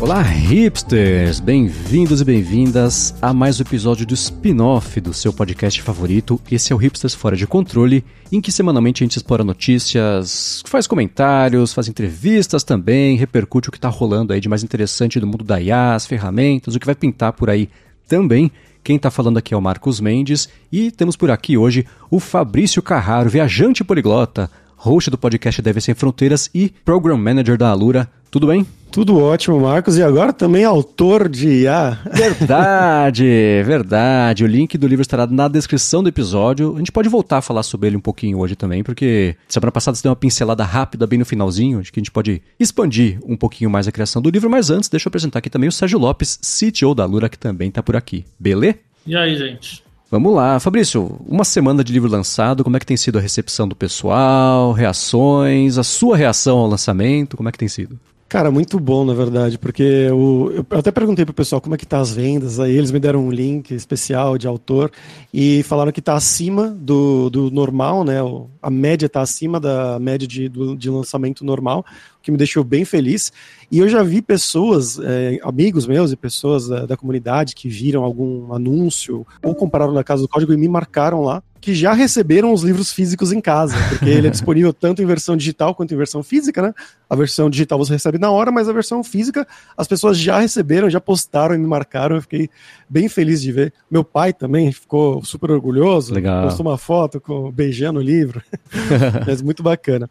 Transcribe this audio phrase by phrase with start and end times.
[0.00, 1.40] Olá, hipsters!
[1.40, 6.40] Bem-vindos e bem-vindas a mais um episódio do spin-off do seu podcast favorito.
[6.48, 10.86] Esse é o Hipsters Fora de Controle, em que semanalmente a gente explora notícias, faz
[10.86, 15.42] comentários, faz entrevistas também, repercute o que está rolando aí de mais interessante do mundo
[15.42, 17.68] da IA, as ferramentas, o que vai pintar por aí
[18.06, 18.52] também.
[18.84, 22.80] Quem está falando aqui é o Marcos Mendes e temos por aqui hoje o Fabrício
[22.80, 28.08] Carraro, viajante poliglota, host do podcast Deve Sem Fronteiras e Program Manager da Alura.
[28.30, 28.64] Tudo bem?
[28.90, 29.96] Tudo ótimo, Marcos.
[29.96, 31.98] E agora também autor de IA.
[32.12, 33.24] Verdade,
[33.64, 34.44] verdade.
[34.44, 36.74] O link do livro estará na descrição do episódio.
[36.74, 39.94] A gente pode voltar a falar sobre ele um pouquinho hoje também, porque semana passada
[39.94, 41.80] você deu uma pincelada rápida bem no finalzinho.
[41.80, 44.50] Acho que a gente pode expandir um pouquinho mais a criação do livro.
[44.50, 47.68] Mas antes, deixa eu apresentar aqui também o Sérgio Lopes, CTO da Alura, que também
[47.68, 48.24] está por aqui.
[48.38, 48.78] Beleza?
[49.06, 49.82] E aí, gente?
[50.10, 53.68] Vamos lá, Fabrício, uma semana de livro lançado, como é que tem sido a recepção
[53.68, 58.00] do pessoal, reações, a sua reação ao lançamento, como é que tem sido?
[58.28, 61.86] Cara, muito bom, na verdade, porque eu, eu até perguntei pro pessoal como é que
[61.86, 64.92] tá as vendas, aí eles me deram um link especial de autor
[65.32, 68.18] e falaram que tá acima do, do normal, né?
[68.60, 71.86] A média tá acima da média de, do, de lançamento normal,
[72.18, 73.32] o que me deixou bem feliz.
[73.70, 78.04] E eu já vi pessoas, é, amigos meus e pessoas da, da, comunidade que viram
[78.04, 82.52] algum anúncio ou compraram na Casa do Código e me marcaram lá, que já receberam
[82.52, 85.96] os livros físicos em casa, porque ele é disponível tanto em versão digital quanto em
[85.96, 86.74] versão física, né?
[87.08, 90.90] A versão digital você recebe na hora, mas a versão física as pessoas já receberam,
[90.90, 92.16] já postaram e me marcaram.
[92.16, 92.48] Eu fiquei
[92.88, 93.72] bem feliz de ver.
[93.90, 96.44] Meu pai também ficou super orgulhoso, Legal.
[96.44, 98.42] postou uma foto com beijando o livro.
[99.26, 100.08] mas muito bacana.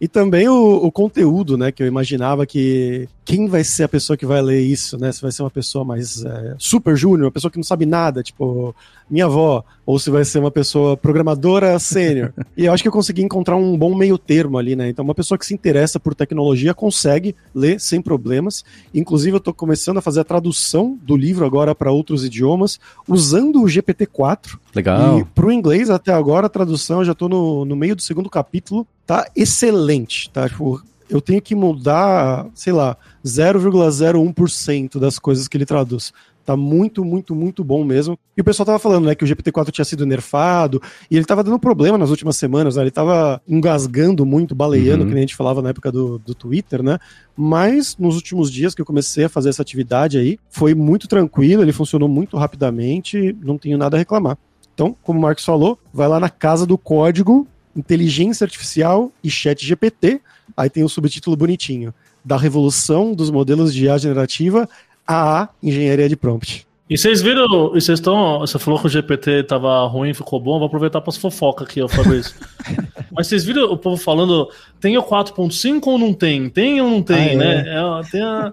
[0.00, 1.72] E também o, o, conteúdo, né?
[1.72, 5.12] Que eu imaginava que quem vai ser a pessoa que vai ler isso, né?
[5.12, 8.22] Se vai ser uma pessoa mais é, super júnior, uma pessoa que não sabe nada,
[8.22, 8.74] tipo
[9.08, 12.32] minha avó, ou se vai ser uma pessoa programadora sênior.
[12.56, 14.88] e eu acho que eu consegui encontrar um bom meio termo ali, né?
[14.88, 18.64] Então, uma pessoa que se interessa por tecnologia consegue ler sem problemas.
[18.94, 23.62] Inclusive, eu estou começando a fazer a tradução do livro agora para outros idiomas, usando
[23.62, 24.58] o GPT-4.
[24.74, 25.18] Legal.
[25.18, 28.00] E para o inglês, até agora, a tradução, eu já estou no, no meio do
[28.00, 30.48] segundo capítulo, tá excelente, tá?
[30.48, 36.12] Tipo, eu tenho que mudar, sei lá, 0,01% das coisas que ele traduz.
[36.48, 38.18] Tá muito, muito, muito bom mesmo.
[38.34, 40.80] E o pessoal tava falando, né, que o GPT-4 tinha sido nerfado,
[41.10, 42.84] e ele tava dando problema nas últimas semanas, né?
[42.84, 45.08] Ele tava engasgando muito, baleando, uhum.
[45.08, 46.98] que nem a gente falava na época do, do Twitter, né?
[47.36, 51.60] Mas nos últimos dias que eu comecei a fazer essa atividade aí, foi muito tranquilo,
[51.60, 54.38] ele funcionou muito rapidamente, não tenho nada a reclamar.
[54.72, 57.46] Então, como o Marcos falou, vai lá na casa do código,
[57.78, 60.20] inteligência artificial e chat GPT,
[60.56, 61.94] aí tem o subtítulo bonitinho,
[62.24, 64.68] da revolução dos modelos de IA generativa
[65.06, 66.66] a engenharia de prompt.
[66.90, 70.58] E vocês viram, e vocês estão, você falou que o GPT tava ruim, ficou bom,
[70.58, 72.34] vou aproveitar para as fofocas aqui, ó, Fabrício.
[73.12, 74.50] Mas vocês viram o povo falando,
[74.80, 76.48] tem o 4.5 ou não tem?
[76.48, 77.64] Tem ou não tem, ah, né?
[77.66, 77.74] É.
[77.76, 78.52] É, tem a,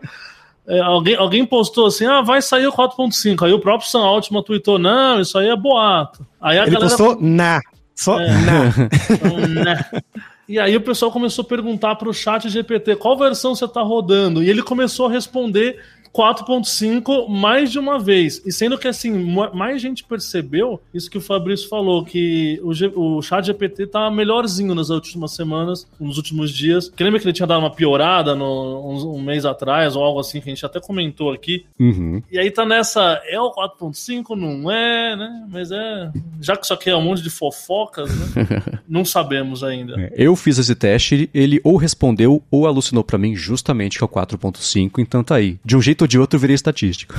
[0.68, 3.46] é, alguém, alguém postou assim, ah, vai sair o 4.5.
[3.46, 6.26] Aí o próprio Sam Altman tweetou, não, isso aí é boato.
[6.42, 6.90] Aí a Ele galera...
[6.90, 7.62] postou na,
[7.96, 8.68] só é, na.
[9.10, 10.04] Então, na.
[10.48, 13.82] E aí o pessoal começou a perguntar para o chat GPT qual versão você está
[13.82, 14.44] rodando.
[14.44, 15.82] E ele começou a responder
[16.16, 18.42] 4.5 mais de uma vez.
[18.46, 19.12] E sendo que, assim,
[19.54, 24.10] mais gente percebeu isso que o Fabrício falou, que o, G, o chat GPT tá
[24.10, 26.90] melhorzinho nas últimas semanas, nos últimos dias.
[26.90, 28.46] Que lembra que ele tinha dado uma piorada no,
[28.90, 31.66] um, um, mês atrás, ou algo assim, que a gente até comentou aqui.
[31.78, 32.24] Uhum.
[32.32, 34.36] E aí tá nessa, é o 4.5?
[34.36, 35.48] Não é, né?
[35.52, 36.12] Mas é...
[36.40, 38.62] Já que isso aqui é um monte de fofocas, né?
[38.88, 40.00] não sabemos ainda.
[40.00, 44.06] É, eu fiz esse teste, ele ou respondeu ou alucinou para mim justamente que é
[44.06, 45.60] o 4.5, então tá aí.
[45.64, 47.14] De um jeito ou de outro eu virei estatístico.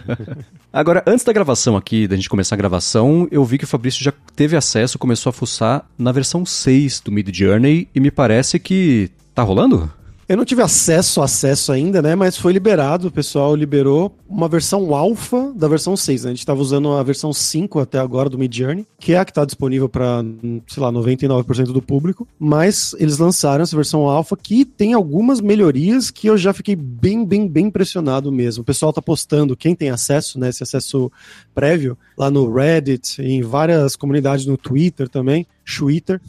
[0.72, 4.04] Agora, antes da gravação aqui, da gente começar a gravação, eu vi que o Fabrício
[4.04, 8.58] já teve acesso, começou a fuçar na versão 6 do Mid Journey e me parece
[8.58, 9.90] que tá rolando?
[10.32, 12.14] Eu não tive acesso, acesso ainda, né?
[12.14, 16.24] Mas foi liberado, o pessoal liberou uma versão alfa da versão 6.
[16.24, 16.30] Né?
[16.30, 19.30] A gente estava usando a versão 5 até agora do Midjourney, que é a que
[19.30, 20.24] está disponível para,
[20.66, 22.26] sei lá, 99% do público.
[22.38, 27.26] Mas eles lançaram essa versão alfa que tem algumas melhorias que eu já fiquei bem,
[27.26, 28.62] bem, bem impressionado mesmo.
[28.62, 30.48] O pessoal está postando, quem tem acesso, né?
[30.48, 31.12] Esse acesso
[31.54, 36.20] prévio, lá no Reddit, em várias comunidades no Twitter também Twitter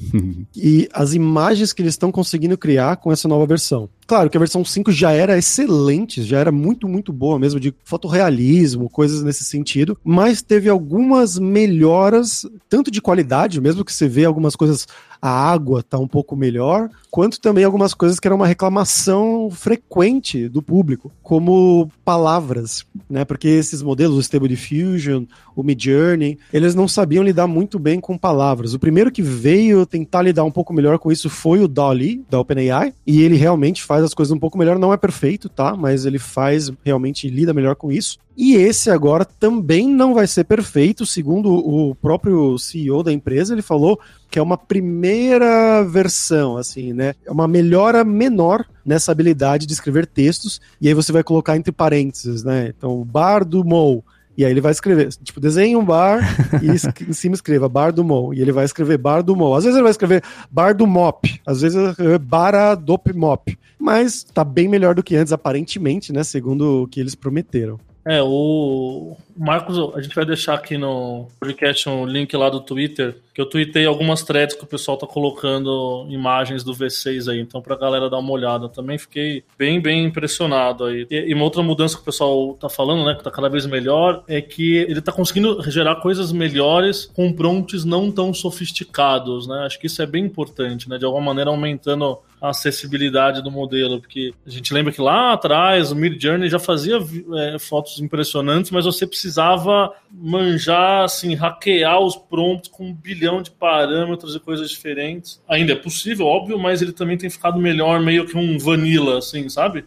[0.55, 3.89] e as imagens que eles estão conseguindo criar com essa nova versão.
[4.05, 7.73] Claro que a versão 5 já era excelente, já era muito, muito boa mesmo, de
[7.83, 14.25] fotorrealismo, coisas nesse sentido, mas teve algumas melhoras, tanto de qualidade, mesmo que você vê
[14.25, 14.87] algumas coisas
[15.23, 20.49] a água está um pouco melhor, quanto também algumas coisas que era uma reclamação frequente
[20.49, 23.23] do público, como palavras, né?
[23.23, 25.23] Porque esses modelos, o Stable Diffusion,
[25.55, 28.73] o Midjourney, eles não sabiam lidar muito bem com palavras.
[28.73, 32.41] O primeiro que veio tentar lidar um pouco melhor com isso foi o Dolly, da
[32.41, 35.75] OpenAI, e ele realmente faz as coisas um pouco melhor, não é perfeito, tá?
[35.75, 38.17] Mas ele faz, realmente lida melhor com isso.
[38.35, 43.61] E esse agora também não vai ser perfeito, segundo o próprio CEO da empresa, ele
[43.61, 43.99] falou
[44.31, 47.13] que é uma primeira versão, assim, né?
[47.23, 51.71] É uma melhora menor nessa habilidade de escrever textos, e aí você vai colocar entre
[51.71, 52.73] parênteses, né?
[52.75, 54.03] Então, bar do Mou.
[54.37, 56.21] E aí ele vai escrever, tipo, desenhe um bar
[56.61, 56.69] e
[57.07, 58.33] em cima escreva bar do Mou.
[58.33, 59.55] E ele vai escrever bar do Mou.
[59.55, 61.39] Às vezes ele vai escrever bar do Mop.
[61.45, 63.57] Às vezes ele vai escrever bara dop Mop.
[63.79, 66.23] Mas tá bem melhor do que antes, aparentemente, né?
[66.23, 67.79] Segundo o que eles prometeram.
[68.05, 73.15] É, o Marcos, a gente vai deixar aqui no podcast um link lá do Twitter,
[73.33, 77.61] que eu tuitei algumas threads que o pessoal tá colocando imagens do V6 aí, então
[77.61, 78.67] pra galera dar uma olhada.
[78.67, 81.07] Também fiquei bem, bem impressionado aí.
[81.09, 84.23] E uma outra mudança que o pessoal tá falando, né, que tá cada vez melhor,
[84.27, 89.63] é que ele tá conseguindo gerar coisas melhores com prompts não tão sofisticados, né?
[89.65, 90.97] Acho que isso é bem importante, né?
[90.97, 95.93] De alguma maneira aumentando a acessibilidade do modelo, porque a gente lembra que lá atrás
[95.93, 96.97] o Mid Journey já fazia
[97.35, 103.49] é, fotos impressionantes, mas você precisava manjar, assim, hackear os prompts com um bilhão de
[103.49, 105.41] parâmetros e coisas diferentes.
[105.47, 109.47] Ainda é possível, óbvio, mas ele também tem ficado melhor, meio que um vanilla, assim,
[109.47, 109.85] sabe?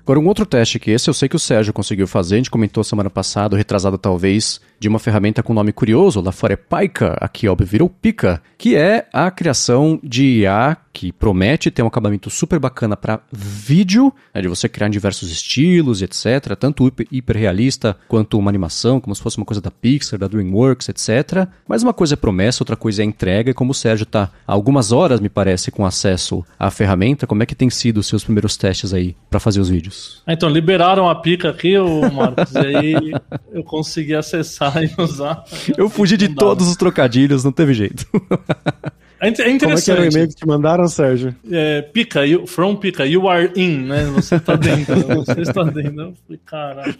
[0.00, 2.50] Agora, um outro teste que esse eu sei que o Sérgio conseguiu fazer, a gente
[2.50, 7.18] comentou semana passada, retrasado talvez, de uma ferramenta com nome curioso, lá fora é Paika,
[7.20, 12.28] aqui óbvio virou Pika, que é a criação de IA que promete ter um acabamento
[12.28, 16.56] super bacana para vídeo, né, de você criar em diversos estilos, etc.
[16.58, 21.48] Tanto hiperrealista quanto uma animação, como se fosse uma coisa da Pixar, da DreamWorks, etc.
[21.66, 23.50] Mas uma coisa é promessa, outra coisa é entrega.
[23.50, 27.42] E como o Sérgio está há algumas horas, me parece, com acesso à ferramenta, como
[27.42, 30.22] é que tem sido os seus primeiros testes aí para fazer os vídeos?
[30.26, 33.12] Ah, então, liberaram a pica aqui, o Marcos, e aí
[33.52, 35.44] eu consegui acessar e usar.
[35.76, 38.06] Eu fugi de todos os trocadilhos, não teve jeito.
[39.20, 39.60] É, é interessante.
[39.60, 41.34] Como é que era o e-mail que te mandaram, Sérgio?
[41.50, 44.04] É, pica, you, from pica, you are in, né?
[44.14, 44.94] Você está dentro,
[45.24, 46.00] você está dentro.
[46.00, 46.96] Eu falei, caralho.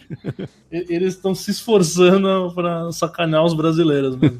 [0.71, 4.37] Eles estão se esforçando para sacanear os brasileiros mesmo.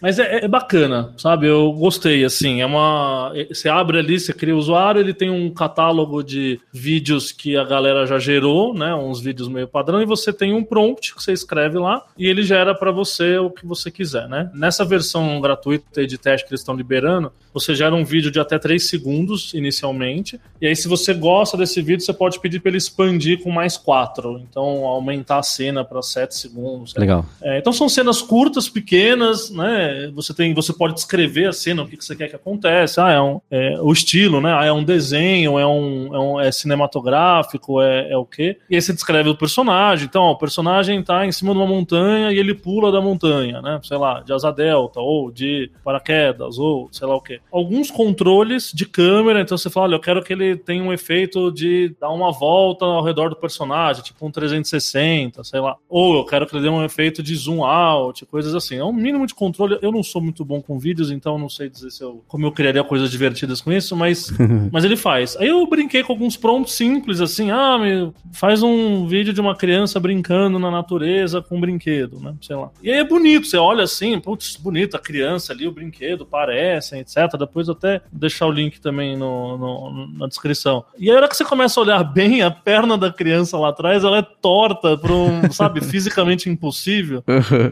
[0.00, 1.46] Mas é, é, bacana, sabe?
[1.46, 3.34] Eu gostei, assim, é uma...
[3.50, 7.64] Você abre ali, você cria o usuário, ele tem um catálogo de vídeos que a
[7.64, 8.94] galera já gerou, né?
[8.94, 12.42] Uns vídeos meio padrão, e você tem um prompt que você escreve lá, e ele
[12.42, 14.50] gera para você o que você quiser, né?
[14.54, 18.40] Nessa versão gratuita de teste que eles estão liberando, soberano, você gera um vídeo de
[18.40, 22.70] até 3 segundos, inicialmente, e aí se você gosta desse vídeo, você pode pedir para
[22.70, 26.94] ele expandir com mais 4, então aumentar a cena para 7 segundos.
[26.94, 27.24] Legal.
[27.42, 30.10] É, então são cenas curtas, pequenas, né?
[30.14, 33.04] Você tem, você pode descrever a cena, o que, que você quer que aconteça.
[33.04, 34.54] Ah, é, um, é o estilo, né?
[34.56, 38.58] Ah, é um desenho, é um, é, um, é cinematográfico, é, é o quê?
[38.68, 40.06] E aí você descreve o personagem.
[40.06, 43.60] Então, ó, o personagem tá em cima de uma montanha e ele pula da montanha,
[43.60, 43.80] né?
[43.82, 47.39] Sei lá, de asa delta, ou de paraquedas, ou sei lá o quê.
[47.50, 51.50] Alguns controles de câmera, então você fala, olha, eu quero que ele tenha um efeito
[51.50, 55.76] de dar uma volta ao redor do personagem, tipo um 360, sei lá.
[55.88, 58.76] Ou eu quero que ele dê um efeito de zoom out, coisas assim.
[58.76, 61.68] É um mínimo de controle eu não sou muito bom com vídeos, então não sei
[61.68, 64.30] dizer se eu, como eu criaria coisas divertidas com isso, mas,
[64.72, 65.36] mas ele faz.
[65.36, 69.56] Aí eu brinquei com alguns prompts simples, assim, ah, me, faz um vídeo de uma
[69.56, 72.34] criança brincando na natureza com um brinquedo, né?
[72.40, 72.70] Sei lá.
[72.82, 77.00] E aí é bonito, você olha assim, putz, bonito, a criança ali, o brinquedo, parecem,
[77.00, 77.29] etc.
[77.36, 80.84] Depois eu até deixar o link também no, no, na descrição.
[80.98, 83.70] E aí, a hora que você começa a olhar bem, a perna da criança lá
[83.70, 87.22] atrás, ela é torta para um, sabe, fisicamente impossível.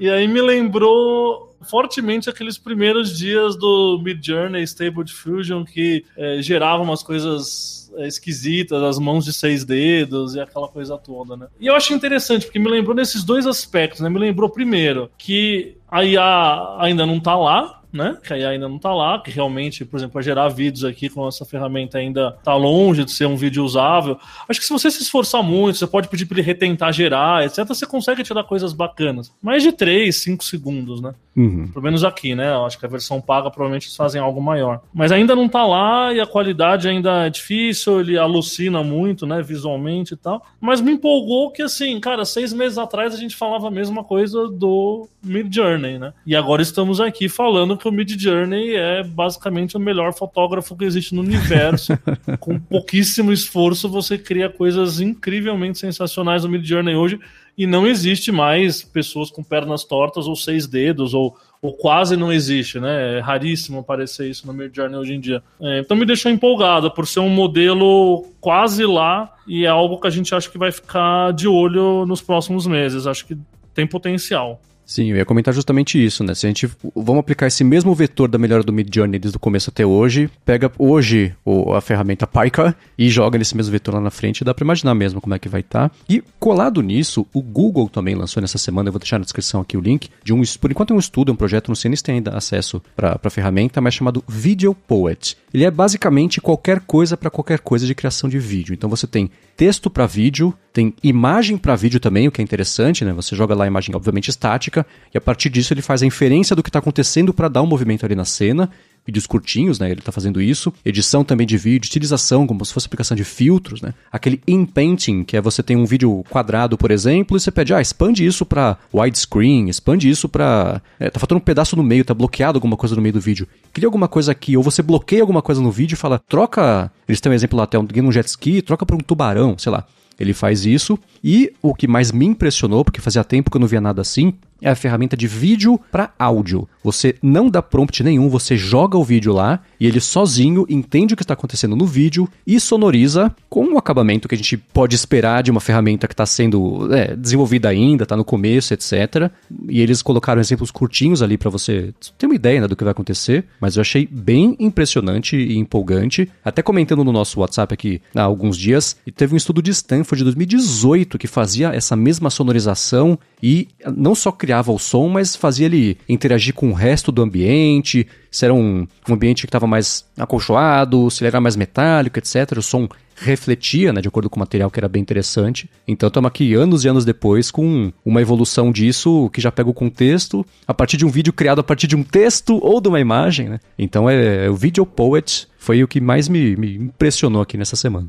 [0.00, 6.40] E aí me lembrou fortemente aqueles primeiros dias do Mid Journey Stable Diffusion que é,
[6.40, 11.46] geravam umas coisas é, esquisitas, as mãos de seis dedos e aquela coisa toda, né?
[11.58, 14.08] E eu acho interessante, porque me lembrou nesses dois aspectos, né?
[14.08, 18.16] Me lembrou primeiro que a IA ainda não tá lá, né?
[18.22, 21.44] Que ainda não está lá, que realmente, por exemplo, para gerar vídeos aqui com essa
[21.44, 24.18] ferramenta ainda está longe de ser um vídeo usável.
[24.48, 27.66] Acho que se você se esforçar muito, você pode pedir para ele retentar gerar, etc.,
[27.66, 29.32] você consegue tirar coisas bacanas.
[29.42, 31.14] Mais de 3, 5 segundos, né?
[31.36, 31.68] Uhum.
[31.68, 32.52] Pelo menos aqui, né?
[32.52, 34.80] Eu acho que a versão paga provavelmente eles fazem algo maior.
[34.92, 39.40] Mas ainda não está lá e a qualidade ainda é difícil, ele alucina muito, né?
[39.40, 40.44] Visualmente e tal.
[40.60, 44.48] Mas me empolgou que, assim, cara, seis meses atrás a gente falava a mesma coisa
[44.48, 46.12] do Mid Journey, né?
[46.26, 50.84] E agora estamos aqui falando que o Mid Journey é basicamente o melhor fotógrafo que
[50.84, 51.98] existe no universo.
[52.40, 57.18] Com pouquíssimo esforço, você cria coisas incrivelmente sensacionais no Mid Journey hoje
[57.56, 62.32] e não existe mais pessoas com pernas tortas ou seis dedos ou ou quase não
[62.32, 63.18] existe, né?
[63.18, 65.42] É raríssimo aparecer isso no Midjourney hoje em dia.
[65.60, 70.06] É, então me deixou empolgado por ser um modelo quase lá e é algo que
[70.06, 73.06] a gente acha que vai ficar de olho nos próximos meses.
[73.06, 73.36] Acho que
[73.74, 74.60] tem potencial.
[74.88, 76.34] Sim, eu ia comentar justamente isso, né?
[76.34, 76.66] Se a gente
[76.96, 80.72] vamos aplicar esse mesmo vetor da melhora do Midjourney desde o começo até hoje, pega
[80.78, 84.64] hoje o, a ferramenta Pika e joga nesse mesmo vetor lá na frente, dá para
[84.64, 85.90] imaginar mesmo como é que vai estar.
[85.90, 85.94] Tá.
[86.08, 89.76] E colado nisso, o Google também lançou nessa semana, eu vou deixar na descrição aqui
[89.76, 91.96] o link, de um, por enquanto é um estudo, é um projeto, não sei nem
[91.96, 95.36] se tem ainda acesso para a ferramenta, mas chamado Video Poet.
[95.52, 98.72] Ele é basicamente qualquer coisa para qualquer coisa de criação de vídeo.
[98.72, 103.04] Então você tem texto para vídeo, tem imagem para vídeo também, o que é interessante,
[103.04, 103.12] né?
[103.12, 104.77] Você joga lá a imagem, obviamente, estática,
[105.12, 107.66] e a partir disso ele faz a inferência do que está acontecendo para dar um
[107.66, 108.70] movimento ali na cena.
[109.06, 109.90] Vídeos curtinhos, né?
[109.90, 110.70] Ele está fazendo isso.
[110.84, 113.94] Edição também de vídeo, utilização, como se fosse aplicação de filtros, né?
[114.12, 117.80] Aquele in-painting, que é você tem um vídeo quadrado, por exemplo, e você pede, ah,
[117.80, 120.82] expande isso para widescreen, expande isso para.
[121.00, 123.48] É, tá faltando um pedaço no meio, tá bloqueado alguma coisa no meio do vídeo.
[123.72, 126.92] Cria alguma coisa aqui, ou você bloqueia alguma coisa no vídeo e fala, troca.
[127.08, 129.86] Eles têm um exemplo lá, até um jet ski, troca para um tubarão, sei lá.
[130.18, 130.98] Ele faz isso.
[131.22, 134.34] E o que mais me impressionou, porque fazia tempo que eu não via nada assim,
[134.60, 136.68] é a ferramenta de vídeo para áudio.
[136.82, 141.16] Você não dá prompt nenhum, você joga o vídeo lá e ele sozinho entende o
[141.16, 145.42] que está acontecendo no vídeo e sonoriza com o acabamento que a gente pode esperar
[145.42, 149.30] de uma ferramenta que está sendo é, desenvolvida ainda, está no começo, etc.
[149.68, 152.92] E eles colocaram exemplos curtinhos ali para você ter uma ideia né, do que vai
[152.92, 156.30] acontecer, mas eu achei bem impressionante e empolgante.
[156.44, 160.18] Até comentando no nosso WhatsApp aqui há alguns dias, e teve um estudo de Stanford
[160.18, 165.66] de 2018 que fazia essa mesma sonorização e não só criava o som, mas fazia
[165.66, 170.04] ele interagir com o resto do ambiente, se era um, um ambiente que estava mais
[170.16, 172.58] acolchoado, se ele era mais metálico, etc.
[172.58, 172.88] O som
[173.20, 175.68] refletia, né, de acordo com o material, que era bem interessante.
[175.86, 179.74] Então estamos aqui anos e anos depois com uma evolução disso que já pega o
[179.74, 183.00] contexto a partir de um vídeo criado a partir de um texto ou de uma
[183.00, 183.60] imagem, né?
[183.78, 187.76] Então é, é o Video Poet foi o que mais me, me impressionou aqui nessa
[187.76, 188.08] semana.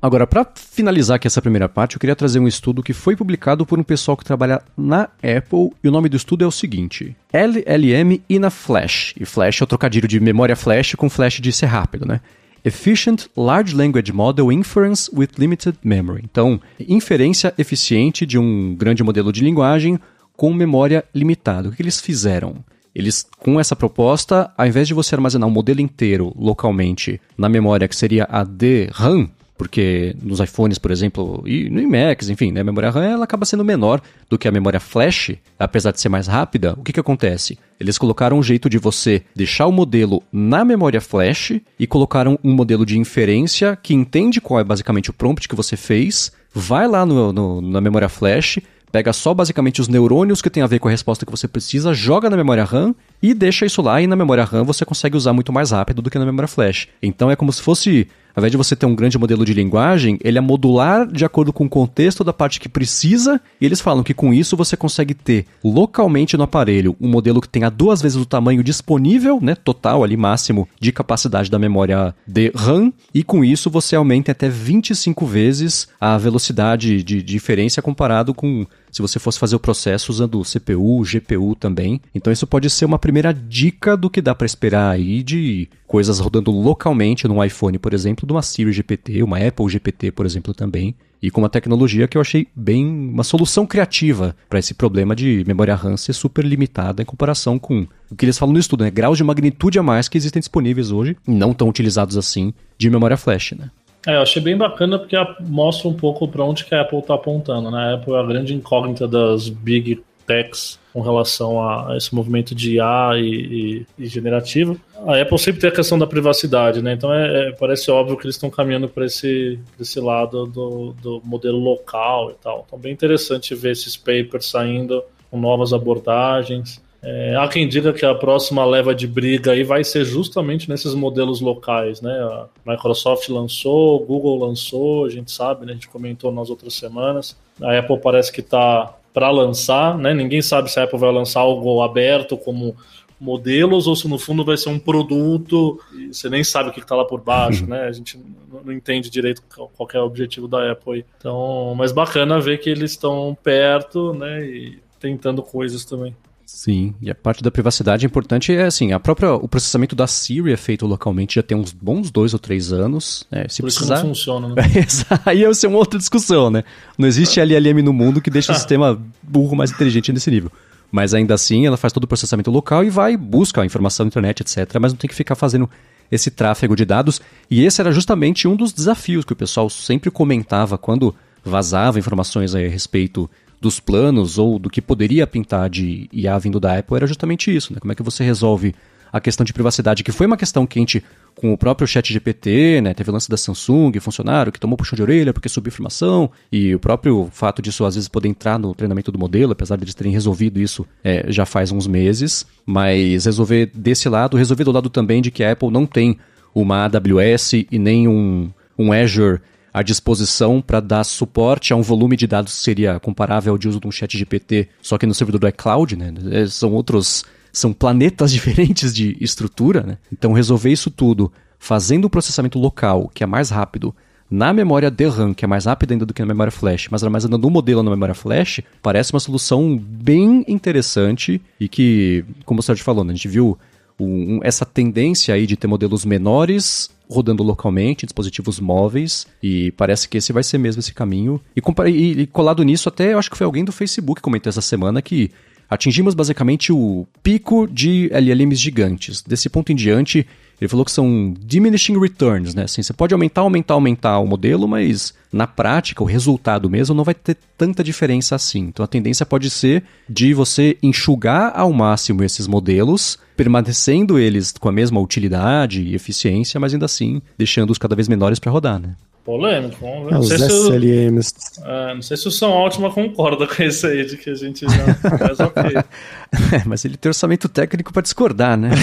[0.00, 3.66] Agora, para finalizar aqui essa primeira parte, eu queria trazer um estudo que foi publicado
[3.66, 7.16] por um pessoal que trabalha na Apple, e o nome do estudo é o seguinte:
[7.32, 9.12] LLM in a Flash.
[9.18, 12.20] E Flash é o trocadilho de memória flash com flash de ser rápido, né?
[12.64, 16.22] Efficient Large Language Model Inference with Limited Memory.
[16.24, 19.98] Então, inferência eficiente de um grande modelo de linguagem
[20.36, 21.68] com memória limitada.
[21.68, 22.56] O que eles fizeram?
[22.94, 27.86] Eles, com essa proposta, ao invés de você armazenar um modelo inteiro localmente na memória
[27.86, 29.28] que seria a DRAM,
[29.58, 33.44] porque nos iPhones, por exemplo, e no Macs, enfim, né, a memória RAM ela acaba
[33.44, 34.00] sendo menor
[34.30, 36.74] do que a memória flash, apesar de ser mais rápida.
[36.78, 37.58] O que, que acontece?
[37.78, 42.54] Eles colocaram um jeito de você deixar o modelo na memória flash e colocaram um
[42.54, 47.04] modelo de inferência que entende qual é basicamente o prompt que você fez, vai lá
[47.04, 48.60] no, no, na memória flash,
[48.92, 51.92] pega só basicamente os neurônios que tem a ver com a resposta que você precisa,
[51.92, 55.32] joga na memória RAM e deixa isso lá e na memória RAM você consegue usar
[55.32, 56.88] muito mais rápido do que na memória flash.
[57.02, 60.18] Então é como se fosse ao invés de você ter um grande modelo de linguagem,
[60.22, 64.02] ele é modular de acordo com o contexto da parte que precisa, e eles falam
[64.02, 68.16] que com isso você consegue ter localmente no aparelho um modelo que tenha duas vezes
[68.16, 73.44] o tamanho disponível, né, total ali máximo de capacidade da memória de RAM, e com
[73.44, 79.38] isso você aumenta até 25 vezes a velocidade de diferença comparado com se você fosse
[79.38, 82.00] fazer o processo usando CPU, GPU também.
[82.14, 86.18] Então isso pode ser uma primeira dica do que dá para esperar aí de coisas
[86.18, 90.54] rodando localmente no iPhone, por exemplo, de uma Siri GPT, uma Apple GPT, por exemplo,
[90.54, 90.94] também.
[91.20, 95.42] E com uma tecnologia que eu achei bem uma solução criativa para esse problema de
[95.46, 98.90] memória RAM ser super limitada em comparação com o que eles falam no estudo, né?
[98.90, 103.16] Graus de magnitude a mais que existem disponíveis hoje, não tão utilizados assim, de memória
[103.16, 103.70] flash, né?
[104.06, 107.14] É, eu achei bem bacana porque mostra um pouco para onde que a Apple está
[107.14, 107.92] apontando, né?
[107.92, 112.76] A Apple é a grande incógnita das big techs com relação a esse movimento de
[112.76, 114.78] IA e, e, e generativo.
[115.06, 116.92] A Apple sempre tem a questão da privacidade, né?
[116.92, 121.22] Então é, é parece óbvio que eles estão caminhando para esse, esse lado do, do
[121.24, 122.64] modelo local e tal.
[122.66, 126.80] Então bem interessante ver esses papers saindo com novas abordagens.
[127.00, 130.94] É, há quem diga que a próxima leva de briga aí vai ser justamente nesses
[130.94, 132.12] modelos locais, né?
[132.12, 135.72] A Microsoft lançou, Google lançou, a gente sabe, né?
[135.72, 137.36] A gente comentou nas outras semanas.
[137.62, 140.12] A Apple parece que está para lançar, né?
[140.12, 142.76] Ninguém sabe se a Apple vai lançar algo aberto como
[143.20, 146.80] modelos ou se no fundo vai ser um produto e você nem sabe o que
[146.80, 147.84] está lá por baixo, né?
[147.84, 148.18] A gente
[148.64, 151.04] não entende direito qual é o objetivo da Apple.
[151.18, 154.44] Então, mas bacana ver que eles estão perto, né?
[154.44, 156.14] E tentando coisas também.
[156.50, 160.06] Sim, e a parte da privacidade é importante é assim, a própria, o processamento da
[160.06, 163.26] Siri é feito localmente já tem uns bons dois ou três anos.
[163.30, 163.44] Né?
[163.50, 163.96] Se Por precisar...
[163.96, 164.62] isso não funciona, né?
[165.26, 166.64] Aí ia ser uma outra discussão, né?
[166.96, 170.50] Não existe LLM no mundo que deixe o sistema burro mais inteligente nesse nível.
[170.90, 174.08] Mas ainda assim, ela faz todo o processamento local e vai, busca a informação na
[174.08, 174.78] internet, etc.
[174.80, 175.68] Mas não tem que ficar fazendo
[176.10, 177.20] esse tráfego de dados.
[177.50, 181.14] E esse era justamente um dos desafios que o pessoal sempre comentava quando
[181.44, 183.28] vazava informações a respeito
[183.60, 187.72] dos planos ou do que poderia pintar de IA vindo da Apple era justamente isso,
[187.72, 187.80] né?
[187.80, 188.74] Como é que você resolve
[189.12, 191.02] a questão de privacidade, que foi uma questão quente
[191.34, 192.92] com o próprio chat GPT, né?
[192.92, 196.74] Teve o lance da Samsung, funcionário que tomou puxão de orelha porque subiu informação, e
[196.74, 199.94] o próprio fato disso às vezes poder entrar no treinamento do modelo, apesar de eles
[199.94, 204.90] terem resolvido isso é, já faz uns meses, mas resolver desse lado, resolver do lado
[204.90, 206.18] também de que a Apple não tem
[206.54, 209.40] uma AWS e nem um, um Azure
[209.72, 213.68] à disposição para dar suporte a um volume de dados que seria comparável ao de
[213.68, 216.12] uso de um chat GPT, só que no servidor do iCloud, né?
[216.30, 219.98] É, são outros são planetas diferentes de estrutura, né?
[220.12, 223.94] Então resolver isso tudo fazendo o processamento local, que é mais rápido,
[224.30, 227.46] na memória DRAM, que é mais rápida ainda do que na memória flash, mas armazenando
[227.46, 232.84] um modelo na memória flash, parece uma solução bem interessante e que, como o Sérgio
[232.84, 233.58] falou, né, a gente viu
[233.98, 240.18] um, essa tendência aí de ter modelos menores rodando localmente, dispositivos móveis, e parece que
[240.18, 241.40] esse vai ser mesmo esse caminho.
[241.56, 244.50] E, e, e colado nisso, até eu acho que foi alguém do Facebook que comentou
[244.50, 245.30] essa semana que
[245.68, 249.22] atingimos basicamente o pico de LLMs gigantes.
[249.22, 250.26] Desse ponto em diante,
[250.60, 252.64] ele falou que são diminishing returns, né?
[252.64, 257.04] Assim, você pode aumentar, aumentar, aumentar o modelo, mas na prática, o resultado mesmo não
[257.04, 258.60] vai ter tanta diferença assim.
[258.60, 264.68] Então a tendência pode ser de você enxugar ao máximo esses modelos, permanecendo eles com
[264.68, 268.94] a mesma utilidade e eficiência, mas ainda assim deixando-os cada vez menores para rodar, né?
[269.24, 269.76] Polêmico.
[269.80, 270.08] Vamos ver.
[270.08, 271.34] É, Não, os sei se o, SLMs.
[271.62, 274.64] é, não sei se o São Altima concorda com isso aí, de que a gente
[274.64, 275.62] já faz ok.
[276.52, 278.70] É, mas ele tem orçamento técnico para discordar, né?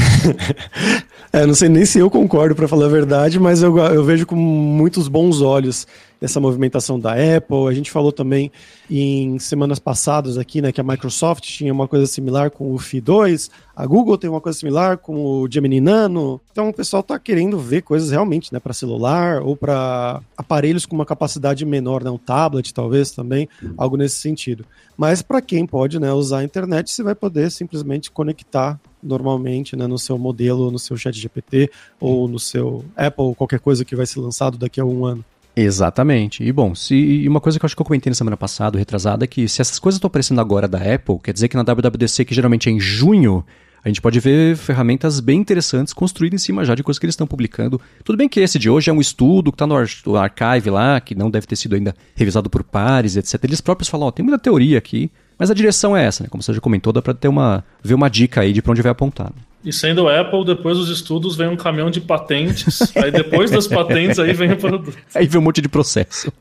[1.33, 4.25] É, não sei nem se eu concordo, para falar a verdade, mas eu, eu vejo
[4.25, 5.85] com muitos bons olhos
[6.21, 7.67] essa movimentação da Apple.
[7.67, 8.51] A gente falou também
[8.89, 13.01] em semanas passadas aqui, né, que a Microsoft tinha uma coisa similar com o Fi
[13.01, 16.39] 2, a Google tem uma coisa similar com o Gemini Nano.
[16.51, 20.95] Então o pessoal está querendo ver coisas realmente, né, para celular ou para aparelhos com
[20.95, 24.65] uma capacidade menor, né, um tablet talvez também, algo nesse sentido.
[24.97, 29.87] Mas para quem pode, né, usar a internet, você vai poder simplesmente conectar normalmente né,
[29.87, 31.69] no seu modelo, no seu chat GPT
[31.99, 35.23] ou no seu Apple, qualquer coisa que vai ser lançado daqui a um ano.
[35.55, 36.43] Exatamente.
[36.43, 39.23] E bom, se uma coisa que eu acho que eu comentei na semana passada, retrasada,
[39.23, 42.25] é que se essas coisas estão aparecendo agora da Apple, quer dizer que na WWDC,
[42.25, 43.45] que geralmente é em junho,
[43.85, 47.13] a gente pode ver ferramentas bem interessantes construídas em cima já de coisas que eles
[47.13, 47.79] estão publicando.
[48.03, 50.71] Tudo bem que esse de hoje é um estudo que está no, ar no archive
[50.71, 53.43] lá, que não deve ter sido ainda revisado por pares, etc.
[53.43, 56.29] Eles próprios falam, ó, tem muita teoria aqui, mas a direção é essa, né?
[56.29, 58.81] Como você já comentou, dá para ter uma ver uma dica aí de para onde
[58.81, 59.31] vai apontar.
[59.63, 62.95] E sendo Apple, depois dos estudos vem um caminhão de patentes.
[62.95, 64.95] aí depois das patentes aí vem o produto.
[65.15, 66.31] Aí vem um monte de processo.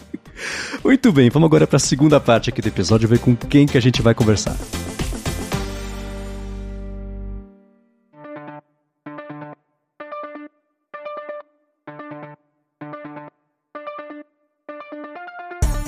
[0.82, 3.78] Muito bem, vamos agora para a segunda parte aqui do episódio, ver com quem que
[3.78, 4.56] a gente vai conversar.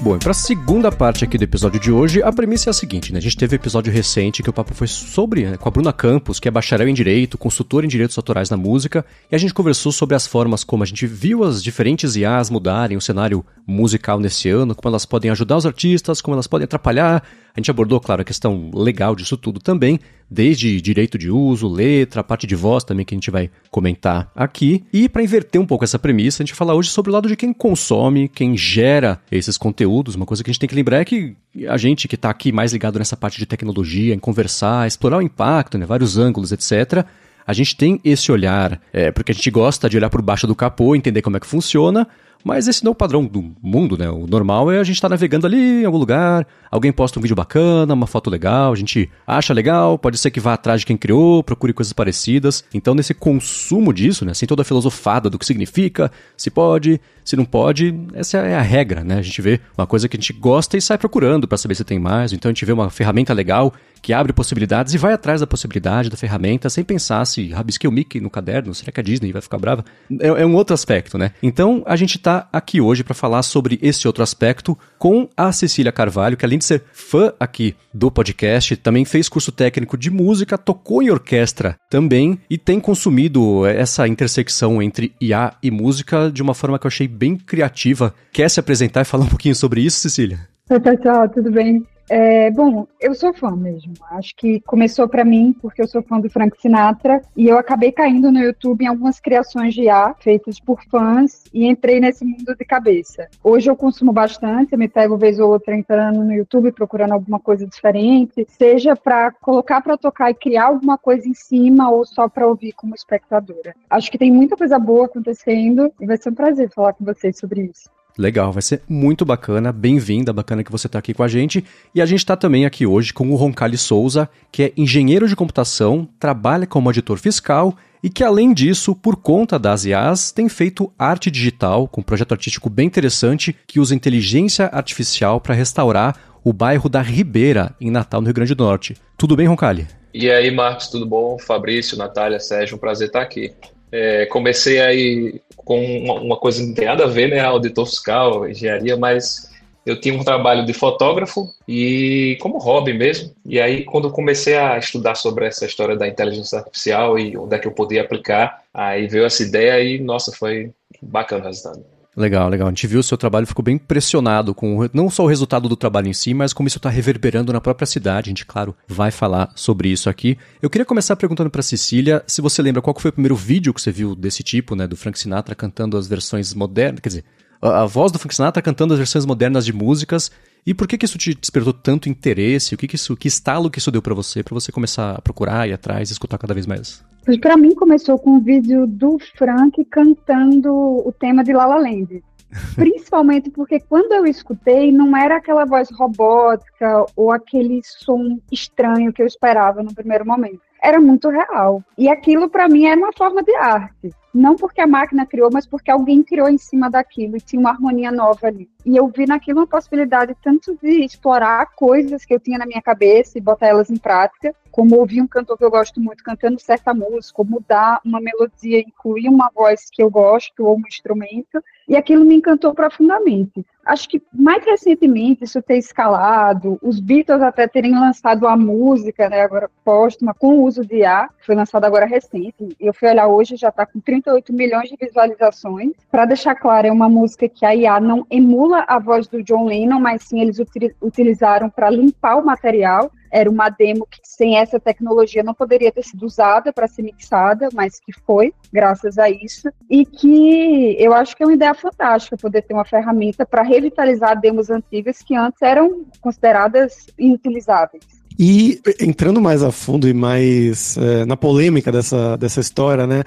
[0.07, 3.13] Bom, para a segunda parte aqui do episódio de hoje, a premissa é a seguinte,
[3.13, 3.19] né?
[3.19, 5.93] A gente teve um episódio recente que o papo foi sobre, né, com a Bruna
[5.93, 9.53] Campos, que é bacharel em Direito, consultora em Direitos Autorais na Música, e a gente
[9.53, 14.21] conversou sobre as formas como a gente viu as diferentes IAs mudarem o cenário musical
[14.21, 17.25] nesse ano, como elas podem ajudar os artistas, como elas podem atrapalhar.
[17.57, 19.99] A gente abordou, claro, a questão legal disso tudo também,
[20.31, 24.31] desde direito de uso, letra, a parte de voz também que a gente vai comentar
[24.37, 24.85] aqui.
[24.93, 27.29] E para inverter um pouco essa premissa, a gente vai falar hoje sobre o lado
[27.29, 30.17] de quem consome, quem gera esses conteúdos.
[30.17, 31.35] Uma coisa que a gente tem que lembrar é que
[31.67, 35.23] a gente que está aqui mais ligado nessa parte de tecnologia, em conversar, explorar o
[35.23, 37.07] impacto, né, vários ângulos, etc.,
[37.47, 40.55] a gente tem esse olhar, é, porque a gente gosta de olhar por baixo do
[40.55, 42.07] capô, entender como é que funciona,
[42.47, 44.09] mas esse não é o padrão do mundo, né?
[44.09, 47.23] O normal é a gente estar tá navegando ali em algum lugar, alguém posta um
[47.23, 50.87] vídeo bacana, uma foto legal, a gente acha legal, pode ser que vá atrás de
[50.87, 52.63] quem criou, procure coisas parecidas.
[52.73, 54.33] Então, nesse consumo disso, né?
[54.33, 58.63] Sem toda a filosofada do que significa, se pode, se não pode, essa é a
[58.63, 59.19] regra, né?
[59.19, 61.83] A gente vê uma coisa que a gente gosta e sai procurando para saber se
[61.83, 62.33] tem mais.
[62.33, 66.09] Então, a gente vê uma ferramenta legal que abre possibilidades e vai atrás da possibilidade
[66.09, 69.43] da ferramenta sem pensar se rabisquei o Mickey no caderno, será que a Disney vai
[69.43, 69.85] ficar brava?
[70.21, 71.33] É, é um outro aspecto, né?
[71.43, 75.93] Então, a gente tá aqui hoje para falar sobre esse outro aspecto com a Cecília
[75.93, 80.59] Carvalho, que além de ser fã aqui do podcast, também fez curso técnico de música,
[80.59, 86.55] tocou em orquestra também e tem consumido essa intersecção entre IA e música de uma
[86.55, 88.15] forma que eu achei bem criativa.
[88.33, 90.41] Quer se apresentar e falar um pouquinho sobre isso, Cecília?
[90.69, 91.87] Oi, pessoal, tudo bem?
[92.09, 93.93] É, bom, eu sou fã mesmo.
[94.11, 97.91] Acho que começou para mim porque eu sou fã do Frank Sinatra e eu acabei
[97.91, 102.55] caindo no YouTube em algumas criações de IA feitas por fãs e entrei nesse mundo
[102.57, 103.29] de cabeça.
[103.43, 107.41] Hoje eu consumo bastante, eu me pego vez ou outra entrando no YouTube procurando alguma
[107.41, 112.29] coisa diferente, seja para colocar para tocar e criar alguma coisa em cima ou só
[112.29, 113.75] para ouvir como espectadora.
[113.91, 117.37] Acho que tem muita coisa boa acontecendo e vai ser um prazer falar com vocês
[117.39, 117.96] sobre isso.
[118.19, 119.71] Legal, vai ser muito bacana.
[119.71, 121.63] Bem-vinda, bacana que você está aqui com a gente.
[121.95, 125.37] E a gente está também aqui hoje com o Roncalli Souza, que é engenheiro de
[125.37, 130.91] computação, trabalha como auditor fiscal e que, além disso, por conta das IAs, tem feito
[130.99, 136.53] arte digital com um projeto artístico bem interessante que usa inteligência artificial para restaurar o
[136.53, 138.97] bairro da Ribeira, em Natal, no Rio Grande do Norte.
[139.19, 139.87] Tudo bem, Roncalli?
[140.15, 141.39] E aí, Marcos, tudo bom?
[141.39, 143.53] Fabrício, Natália, Sérgio, um prazer estar aqui.
[143.93, 147.41] É, comecei aí com uma, coisa que não tem nada a ver, né?
[147.41, 149.51] Auditor fiscal, engenharia, mas
[149.85, 153.35] eu tinha um trabalho de fotógrafo e como hobby mesmo.
[153.45, 157.57] E aí, quando eu comecei a estudar sobre essa história da inteligência artificial e onde
[157.57, 160.71] é que eu podia aplicar, aí veio essa ideia e, nossa, foi
[161.03, 161.85] bacana o resultado.
[162.17, 162.69] Legal, legal.
[162.69, 165.77] A gente viu o seu trabalho, ficou bem impressionado com não só o resultado do
[165.77, 168.29] trabalho em si, mas como isso está reverberando na própria cidade.
[168.29, 170.39] A gente, claro, vai falar sobre isso aqui.
[170.63, 173.83] Eu queria começar perguntando para Cecília se você lembra qual foi o primeiro vídeo que
[173.83, 177.25] você viu desse tipo, né, do Frank Sinatra cantando as versões modernas, quer dizer,
[177.61, 180.31] a, a voz do Frank Sinatra cantando as versões modernas de músicas.
[180.67, 182.75] E por que, que isso te despertou tanto interesse?
[182.75, 185.23] O que, que isso, que estalo que isso deu para você, para você começar a
[185.23, 187.05] procurar, ir atrás, escutar cada vez mais?
[187.41, 192.23] Para mim começou com um vídeo do Frank cantando o tema de La La Land.
[192.75, 199.23] Principalmente porque quando eu escutei, não era aquela voz robótica ou aquele som estranho que
[199.23, 200.61] eu esperava no primeiro momento.
[200.83, 201.83] Era muito real.
[201.99, 204.11] E aquilo, para mim, era uma forma de arte.
[204.37, 207.71] Não porque a máquina criou, mas porque alguém criou em cima daquilo e tinha uma
[207.71, 208.69] harmonia nova ali.
[208.85, 212.83] E eu vi naquilo uma possibilidade tanto de explorar coisas que eu tinha na minha
[212.83, 216.61] cabeça e botar elas em prática, como ouvir um cantor que eu gosto muito cantando
[216.61, 221.97] certa música, mudar uma melodia, incluir uma voz que eu gosto ou um instrumento, e
[221.97, 223.65] aquilo me encantou profundamente.
[223.87, 229.41] Acho que mais recentemente isso ter escalado, os Beatles até terem lançado a música, né,
[229.41, 232.77] agora póstuma, com o uso de IA, foi lançada agora recente.
[232.79, 235.93] Eu fui olhar hoje, já está com 38 milhões de visualizações.
[236.11, 239.65] Para deixar claro, é uma música que a IA não emula a voz do John
[239.65, 240.59] Lennon, mas sim eles
[241.01, 246.03] utilizaram para limpar o material era uma demo que sem essa tecnologia não poderia ter
[246.03, 251.37] sido usada para ser mixada, mas que foi, graças a isso, e que eu acho
[251.37, 255.61] que é uma ideia fantástica poder ter uma ferramenta para revitalizar demos antigas que antes
[255.61, 258.05] eram consideradas inutilizáveis.
[258.39, 263.23] E entrando mais a fundo e mais é, na polêmica dessa, dessa história, né?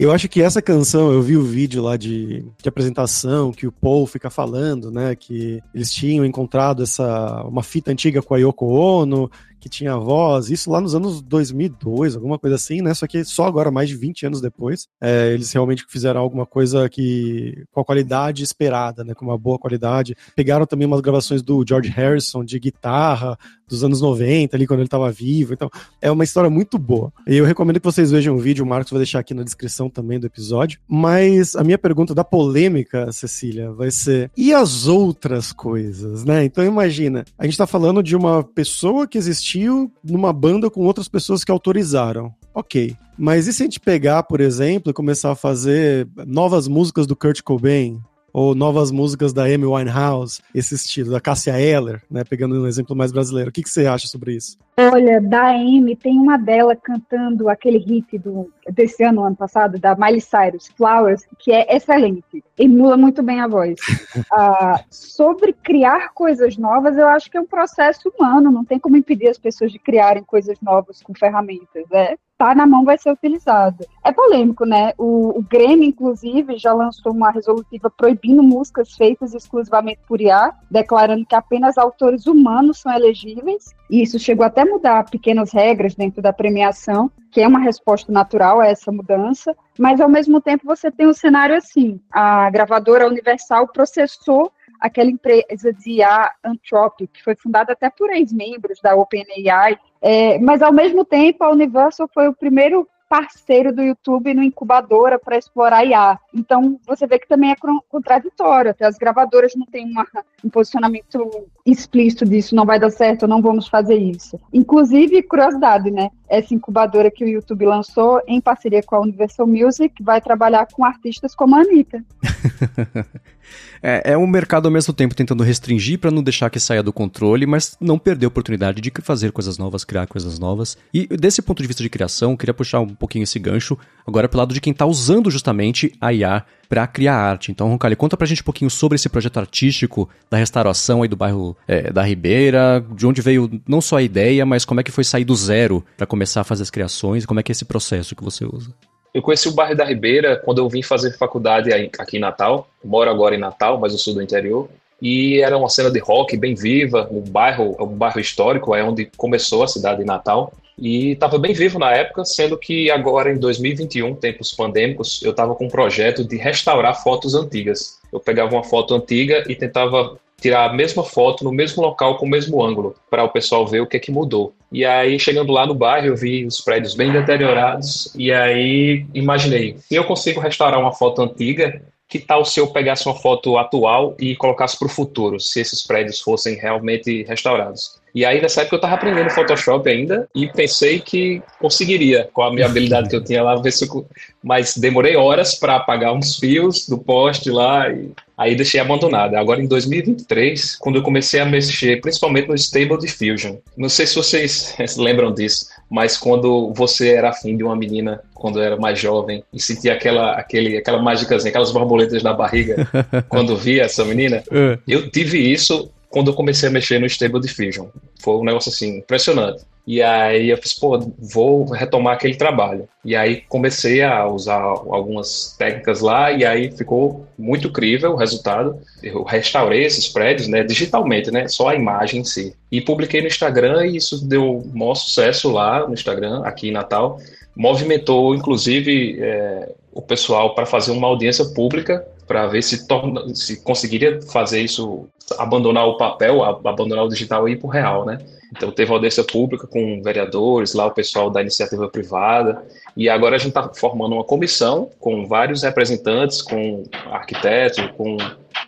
[0.00, 3.72] Eu acho que essa canção, eu vi o vídeo lá de, de apresentação que o
[3.72, 5.14] Paul fica falando, né?
[5.14, 10.50] Que eles tinham encontrado essa uma fita antiga com a Yoko Ono, que tinha voz,
[10.50, 12.94] isso lá nos anos 2002, alguma coisa assim, né?
[12.94, 16.88] Só que só agora, mais de 20 anos depois, é, eles realmente fizeram alguma coisa
[16.88, 19.14] que com a qualidade esperada, né?
[19.14, 20.16] Com uma boa qualidade.
[20.34, 23.38] Pegaram também umas gravações do George Harrison de guitarra
[23.70, 25.54] dos anos 90, ali quando ele estava vivo.
[25.54, 25.70] Então,
[26.02, 27.12] é uma história muito boa.
[27.26, 29.88] E eu recomendo que vocês vejam o vídeo, o Marcos vai deixar aqui na descrição
[29.88, 30.80] também do episódio.
[30.88, 36.44] Mas a minha pergunta da polêmica, Cecília, vai ser: e as outras coisas, né?
[36.44, 40.80] Então imagina, a gente está falando de uma pessoa que existiu investiu numa banda com
[40.82, 42.32] outras pessoas que autorizaram.
[42.54, 42.96] Ok.
[43.18, 47.16] Mas e se a gente pegar, por exemplo, e começar a fazer novas músicas do
[47.16, 48.00] Kurt Cobain?
[48.32, 52.96] Ou novas músicas da Amy Winehouse, esse estilo, da Cassia Eller, né, pegando um exemplo
[52.96, 53.50] mais brasileiro.
[53.50, 54.56] O que, que você acha sobre isso?
[54.76, 59.94] Olha, da Amy, tem uma dela cantando aquele hit do, desse ano, ano passado, da
[59.94, 62.42] Miley Cyrus, Flowers, que é excelente.
[62.58, 63.78] Emula muito bem a voz.
[64.16, 68.96] uh, sobre criar coisas novas, eu acho que é um processo humano, não tem como
[68.96, 71.84] impedir as pessoas de criarem coisas novas com ferramentas.
[71.92, 73.84] É, tá na mão vai ser utilizado.
[74.02, 74.94] É polêmico, né?
[74.96, 81.26] O, o Grêmio, inclusive, já lançou uma resolutiva proibindo músicas feitas exclusivamente por IA, declarando
[81.26, 83.74] que apenas autores humanos são elegíveis.
[83.90, 88.10] E isso chegou até a mudar pequenas regras dentro da premiação, que é uma resposta
[88.10, 89.54] natural a essa mudança.
[89.78, 94.50] Mas, ao mesmo tempo, você tem um cenário assim: a gravadora Universal processou
[94.80, 100.62] aquela empresa de IA Anthropic, que foi fundada até por ex-membros da OpenAI, é, mas
[100.62, 105.84] ao mesmo tempo a Universal foi o primeiro parceiro do YouTube no incubadora para explorar
[105.84, 106.16] IA.
[106.32, 107.56] Então você vê que também é
[107.88, 110.06] contraditório, até as gravadoras não têm uma,
[110.44, 111.28] um posicionamento
[111.70, 114.38] explícito disso, não vai dar certo, não vamos fazer isso.
[114.52, 116.10] Inclusive, curiosidade, né?
[116.28, 120.84] Essa incubadora que o YouTube lançou em parceria com a Universal Music vai trabalhar com
[120.84, 122.04] artistas como a Anitta.
[123.82, 126.92] é, é um mercado ao mesmo tempo tentando restringir para não deixar que saia do
[126.92, 130.76] controle, mas não perder a oportunidade de fazer coisas novas, criar coisas novas.
[130.94, 133.76] E desse ponto de vista de criação, queria puxar um pouquinho esse gancho
[134.10, 137.50] agora pelo lado de quem está usando justamente a IA para criar arte.
[137.50, 141.16] Então, Roncalli, conta pra gente um pouquinho sobre esse projeto artístico da restauração aí do
[141.16, 144.92] bairro é, da Ribeira, de onde veio não só a ideia, mas como é que
[144.92, 147.64] foi sair do zero para começar a fazer as criações como é que é esse
[147.64, 148.74] processo que você usa.
[149.12, 152.68] Eu conheci o bairro da Ribeira quando eu vim fazer faculdade aqui em Natal.
[152.84, 154.68] moro agora em Natal, mas eu sou do interior.
[155.02, 157.08] E era uma cena de rock bem viva.
[157.10, 160.52] O bairro é um bairro histórico, é onde começou a cidade de Natal.
[160.80, 165.54] E estava bem vivo na época, sendo que agora em 2021, tempos pandêmicos, eu estava
[165.54, 167.98] com um projeto de restaurar fotos antigas.
[168.10, 172.24] Eu pegava uma foto antiga e tentava tirar a mesma foto no mesmo local com
[172.24, 174.54] o mesmo ângulo, para o pessoal ver o que é que mudou.
[174.72, 179.76] E aí, chegando lá no bairro, eu vi os prédios bem deteriorados, e aí imaginei,
[179.78, 184.16] se eu consigo restaurar uma foto antiga, que tal se eu pegasse uma foto atual
[184.18, 187.99] e colocasse para o futuro, se esses prédios fossem realmente restaurados?
[188.14, 192.52] E aí, nessa época, eu estava aprendendo Photoshop ainda e pensei que conseguiria, com a
[192.52, 194.06] minha habilidade que eu tinha lá, ver se eu...
[194.42, 199.34] mas demorei horas para apagar uns fios do poste lá e aí deixei abandonado.
[199.34, 204.16] Agora, em 2023, quando eu comecei a mexer, principalmente no Stable Diffusion, não sei se
[204.16, 209.44] vocês lembram disso, mas quando você era afim de uma menina, quando era mais jovem,
[209.52, 212.88] e sentia aquela, aquele, aquela mágicazinha, aquelas borboletas na barriga,
[213.28, 214.78] quando via essa menina, é.
[214.88, 217.86] eu tive isso quando eu comecei a mexer no Stable Diffusion.
[218.20, 219.62] Foi um negócio assim, impressionante.
[219.86, 222.88] E aí eu fiz, pô, vou retomar aquele trabalho.
[223.04, 228.78] E aí comecei a usar algumas técnicas lá e aí ficou muito incrível o resultado.
[229.02, 232.54] Eu restaurei esses prédios, né, digitalmente, né, só a imagem em si.
[232.70, 237.18] E publiquei no Instagram e isso deu maior sucesso lá no Instagram, aqui em Natal.
[237.56, 243.60] Movimentou, inclusive, é, o pessoal para fazer uma audiência pública para ver se, torna, se
[243.64, 248.18] conseguiria fazer isso, abandonar o papel, abandonar o digital e ir para o real, né?
[248.56, 252.64] Então teve audiência pública com vereadores, lá o pessoal da iniciativa privada,
[252.96, 258.16] e agora a gente está formando uma comissão com vários representantes, com arquitetos, com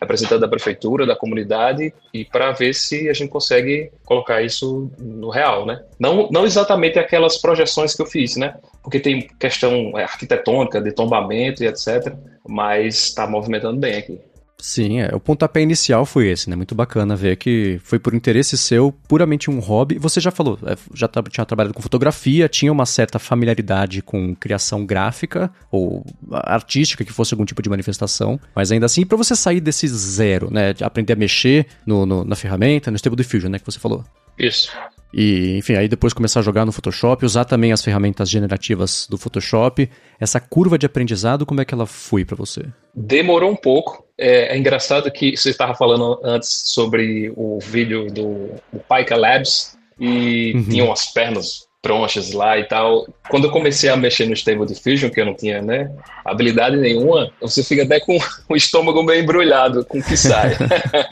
[0.02, 5.30] representante da prefeitura, da comunidade, e para ver se a gente consegue colocar isso no
[5.30, 5.82] real, né?
[5.98, 8.54] Não, não exatamente aquelas projeções que eu fiz, né?
[8.82, 12.14] Porque tem questão é, arquitetônica, de tombamento e etc
[12.46, 14.20] mas está movimentando bem aqui.
[14.62, 15.12] Sim, é.
[15.12, 16.54] o pontapé inicial foi esse, né?
[16.54, 19.98] Muito bacana ver que foi por interesse seu, puramente um hobby.
[19.98, 24.86] Você já falou, é, já tinha trabalhado com fotografia, tinha uma certa familiaridade com criação
[24.86, 29.60] gráfica ou artística, que fosse algum tipo de manifestação, mas ainda assim, para você sair
[29.60, 30.72] desse zero, né?
[30.72, 33.58] De aprender a mexer no, no, na ferramenta, no Stable Diffusion, né?
[33.58, 34.04] Que você falou.
[34.38, 34.70] Isso.
[35.12, 39.18] E, enfim, aí depois começar a jogar no Photoshop, usar também as ferramentas generativas do
[39.18, 39.90] Photoshop.
[40.18, 42.64] Essa curva de aprendizado, como é que ela foi para você?
[42.94, 44.04] Demorou um pouco.
[44.22, 49.76] É, é, engraçado que você estava falando antes sobre o vídeo do, do Pika Labs
[49.98, 50.64] e uhum.
[50.68, 53.04] tinham as pernas tronchas lá e tal.
[53.28, 55.90] Quando eu comecei a mexer no Stable Diffusion, que eu não tinha né,
[56.24, 58.16] habilidade nenhuma, você fica até com
[58.48, 60.56] o estômago meio embrulhado com o que sai.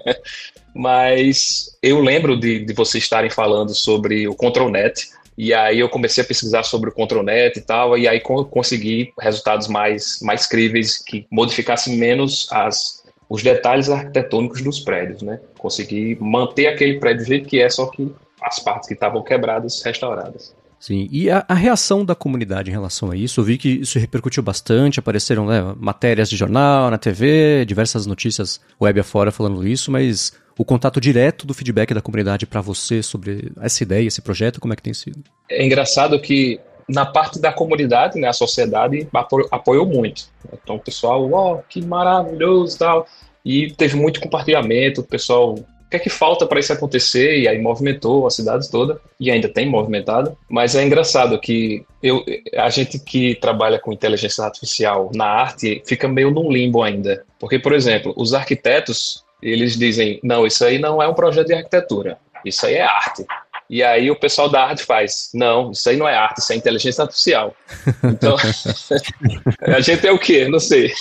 [0.72, 6.22] Mas eu lembro de, de vocês estarem falando sobre o ControlNet, e aí eu comecei
[6.22, 11.26] a pesquisar sobre o ControlNet e tal, e aí consegui resultados mais, mais críveis que
[11.30, 12.99] modificassem menos as,
[13.30, 15.38] os detalhes arquitetônicos dos prédios, né?
[15.56, 18.12] Consegui manter aquele prédio do jeito que é, só que
[18.42, 20.52] as partes que estavam quebradas restauradas.
[20.80, 23.98] Sim, e a, a, reação da comunidade em relação a isso, eu vi que isso
[23.98, 29.92] repercutiu bastante, apareceram né, matérias de jornal, na TV, diversas notícias web afora falando isso,
[29.92, 34.58] mas o contato direto do feedback da comunidade para você sobre essa ideia, esse projeto,
[34.58, 35.22] como é que tem sido?
[35.50, 36.58] É engraçado que
[36.90, 39.08] na parte da comunidade, né, a sociedade
[39.50, 40.24] apoiou muito.
[40.52, 43.06] Então o pessoal, ó, oh, que maravilhoso tal.
[43.44, 47.38] E teve muito compartilhamento, o pessoal, o que é que falta para isso acontecer?
[47.38, 50.36] E aí movimentou a cidade toda, e ainda tem movimentado.
[50.48, 52.24] Mas é engraçado que eu,
[52.56, 57.24] a gente que trabalha com inteligência artificial na arte fica meio num limbo ainda.
[57.38, 61.54] Porque, por exemplo, os arquitetos eles dizem: não, isso aí não é um projeto de
[61.54, 63.24] arquitetura, isso aí é arte.
[63.70, 66.56] E aí o pessoal da arte faz: não, isso aí não é arte, isso é
[66.56, 67.54] inteligência artificial.
[68.02, 68.36] Então,
[69.62, 70.48] a gente é o quê?
[70.48, 70.92] Não sei.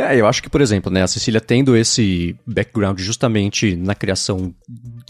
[0.00, 4.54] É, eu acho que, por exemplo, né, a Cecília tendo esse background justamente na criação